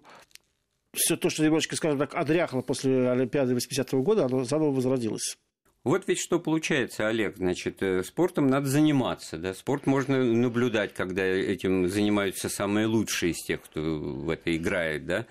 все 0.93 1.16
то, 1.16 1.31
что 1.31 1.43
немножечко, 1.43 1.76
скажем 1.76 1.99
так, 1.99 2.14
одряхло 2.14 2.61
после 2.61 3.09
Олимпиады 3.09 3.55
80-го 3.55 4.03
года, 4.03 4.26
оно 4.26 4.45
заново 4.45 4.72
возродилось. 4.72 5.39
Вот 5.83 6.07
ведь 6.09 6.18
что 6.18 6.39
получается, 6.39 7.09
Олег. 7.09 7.39
Значит, 7.39 7.83
э, 7.83 8.05
спортом 8.05 8.49
надо 8.49 8.66
заниматься. 8.66 9.39
Да? 9.39 9.55
Спорт 9.55 9.87
можно 9.87 10.22
наблюдать, 10.22 10.93
когда 10.93 11.24
этим 11.24 11.89
занимаются 11.89 12.51
самые 12.51 12.87
лучшие 12.87 13.33
из 13.33 13.43
тех, 13.43 13.62
кто 13.62 13.81
в 13.81 14.28
это 14.28 14.55
играет. 14.55 15.07
Да? 15.07 15.26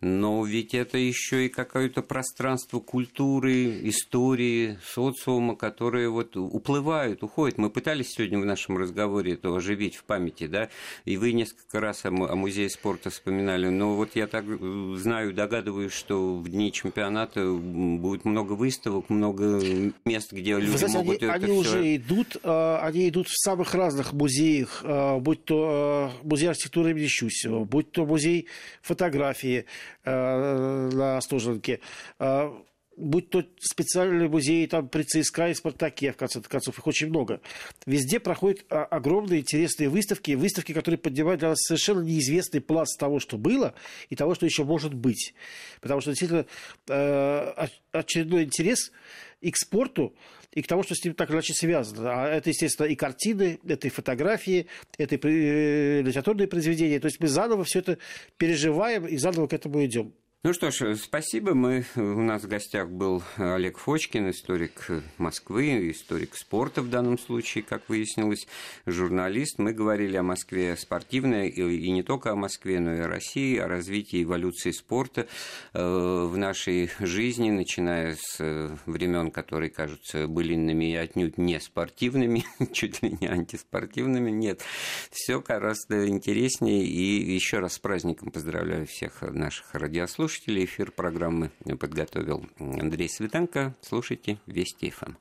Но 0.00 0.44
ведь 0.44 0.74
это 0.74 0.96
еще 0.96 1.46
и 1.46 1.48
какое-то 1.48 2.02
пространство 2.02 2.80
культуры, 2.80 3.88
истории, 3.88 4.78
социума, 4.82 5.56
которые 5.56 6.08
вот 6.08 6.36
уплывают, 6.36 7.22
уходят. 7.22 7.58
Мы 7.58 7.70
пытались 7.70 8.12
сегодня 8.12 8.38
в 8.38 8.44
нашем 8.44 8.78
разговоре 8.78 9.34
это 9.34 9.54
оживить 9.54 9.96
в 9.96 10.04
памяти, 10.04 10.46
да, 10.46 10.70
и 11.04 11.16
вы 11.16 11.32
несколько 11.32 11.80
раз 11.80 12.04
о, 12.04 12.10
музее 12.10 12.70
спорта 12.70 13.10
вспоминали, 13.10 13.68
но 13.68 13.94
вот 13.94 14.16
я 14.16 14.26
так 14.26 14.44
э, 14.48 14.94
знаю, 14.96 15.34
догадываюсь, 15.34 15.92
что 15.92 16.36
в 16.36 16.48
дни 16.48 16.72
чемпионата 16.72 17.44
будет 17.50 18.24
много 18.24 18.54
выставок, 18.54 19.10
много 19.10 19.60
мест, 20.04 20.32
где 20.32 20.58
люди 20.58 20.76
знаете, 20.76 20.96
могут 20.96 21.22
они, 21.22 21.32
это 21.32 21.32
они 21.34 21.44
всё... 21.46 21.56
уже 21.56 21.96
идут, 21.96 22.36
э, 22.42 22.76
они 22.80 23.08
идут 23.08 23.28
в 23.28 23.38
самых 23.38 23.74
разных 23.74 24.12
музеях, 24.14 24.80
э, 24.82 25.18
будь 25.18 25.44
то 25.44 26.10
музей 26.22 26.48
архитектуры 26.48 26.92
имени 26.92 27.06
Щусева, 27.06 27.64
будь 27.64 27.92
то 27.92 28.06
музей 28.06 28.46
фотографии, 28.82 29.66
на 30.04 31.16
Остоженке, 31.18 31.80
э, 32.18 32.52
будь 33.00 33.30
то 33.30 33.44
специальные 33.58 34.28
музеи 34.28 34.66
там 34.66 34.88
при 34.88 35.02
ЦСКА 35.02 35.48
и 35.48 35.54
Спартаке, 35.54 36.12
в 36.12 36.16
конце 36.16 36.40
концов, 36.40 36.78
их 36.78 36.86
очень 36.86 37.08
много. 37.08 37.40
Везде 37.86 38.20
проходят 38.20 38.64
а, 38.68 38.84
огромные 38.84 39.40
интересные 39.40 39.88
выставки, 39.88 40.32
выставки, 40.32 40.72
которые 40.72 40.98
поднимают 40.98 41.40
для 41.40 41.50
нас 41.50 41.60
совершенно 41.62 42.02
неизвестный 42.02 42.60
пласт 42.60 42.98
того, 42.98 43.18
что 43.18 43.38
было, 43.38 43.74
и 44.08 44.16
того, 44.16 44.34
что 44.34 44.46
еще 44.46 44.64
может 44.64 44.94
быть. 44.94 45.34
Потому 45.80 46.00
что 46.00 46.10
действительно 46.10 46.46
э, 46.88 47.66
очередной 47.92 48.44
интерес 48.44 48.92
и 49.40 49.50
к 49.50 49.56
спорту, 49.56 50.14
и 50.52 50.62
к 50.62 50.66
тому, 50.66 50.82
что 50.82 50.94
с 50.94 51.04
ним 51.04 51.14
так 51.14 51.28
или 51.30 51.36
иначе 51.36 51.54
связано. 51.54 52.10
А 52.12 52.28
это, 52.28 52.50
естественно, 52.50 52.86
и 52.86 52.96
картины, 52.96 53.60
это 53.66 53.86
и 53.86 53.90
фотографии, 53.90 54.66
это 54.98 55.14
и 55.14 55.20
э, 55.22 56.02
литературные 56.02 56.48
произведения. 56.48 57.00
То 57.00 57.06
есть 57.06 57.20
мы 57.20 57.28
заново 57.28 57.64
все 57.64 57.78
это 57.78 57.98
переживаем 58.36 59.06
и 59.06 59.16
заново 59.16 59.46
к 59.46 59.52
этому 59.52 59.84
идем. 59.84 60.12
Ну 60.42 60.54
что 60.54 60.70
ж, 60.70 60.96
спасибо. 60.96 61.52
Мы, 61.52 61.84
у 61.96 62.22
нас 62.22 62.44
в 62.44 62.48
гостях 62.48 62.88
был 62.88 63.22
Олег 63.36 63.76
Фочкин, 63.76 64.30
историк 64.30 64.88
Москвы, 65.18 65.90
историк 65.90 66.34
спорта 66.34 66.80
в 66.80 66.88
данном 66.88 67.18
случае, 67.18 67.62
как 67.62 67.86
выяснилось, 67.90 68.48
журналист. 68.86 69.58
Мы 69.58 69.74
говорили 69.74 70.16
о 70.16 70.22
Москве 70.22 70.78
спортивной, 70.78 71.50
и 71.50 71.90
не 71.90 72.02
только 72.02 72.32
о 72.32 72.36
Москве, 72.36 72.80
но 72.80 72.94
и 72.94 73.00
о 73.00 73.06
России, 73.06 73.58
о 73.58 73.68
развитии 73.68 74.22
эволюции 74.22 74.70
спорта 74.70 75.26
э, 75.74 75.78
в 75.78 76.34
нашей 76.38 76.90
жизни, 77.00 77.50
начиная 77.50 78.16
с 78.18 78.36
э, 78.38 78.74
времен, 78.86 79.32
которые 79.32 79.68
кажутся 79.68 80.26
былинными 80.26 80.90
и 80.90 80.96
отнюдь 80.96 81.36
не 81.36 81.60
спортивными, 81.60 82.46
чуть 82.72 83.02
ли 83.02 83.14
не 83.20 83.26
антиспортивными. 83.26 84.30
Нет, 84.30 84.62
все 85.10 85.42
гораздо 85.42 86.08
интереснее. 86.08 86.82
И 86.82 87.30
еще 87.30 87.58
раз 87.58 87.74
с 87.74 87.78
праздником 87.78 88.30
поздравляю 88.30 88.86
всех 88.86 89.20
наших 89.20 89.74
радиослушателей 89.74 90.29
слушателей. 90.30 90.64
Эфир 90.64 90.92
программы 90.92 91.50
подготовил 91.78 92.46
Андрей 92.58 93.08
Светенко. 93.08 93.74
Слушайте 93.80 94.38
Вести 94.46 94.90
ФМ. 94.90 95.14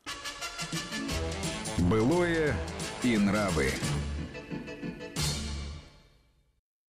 Былое 1.90 2.56
и 3.04 3.18
нравы. 3.18 3.72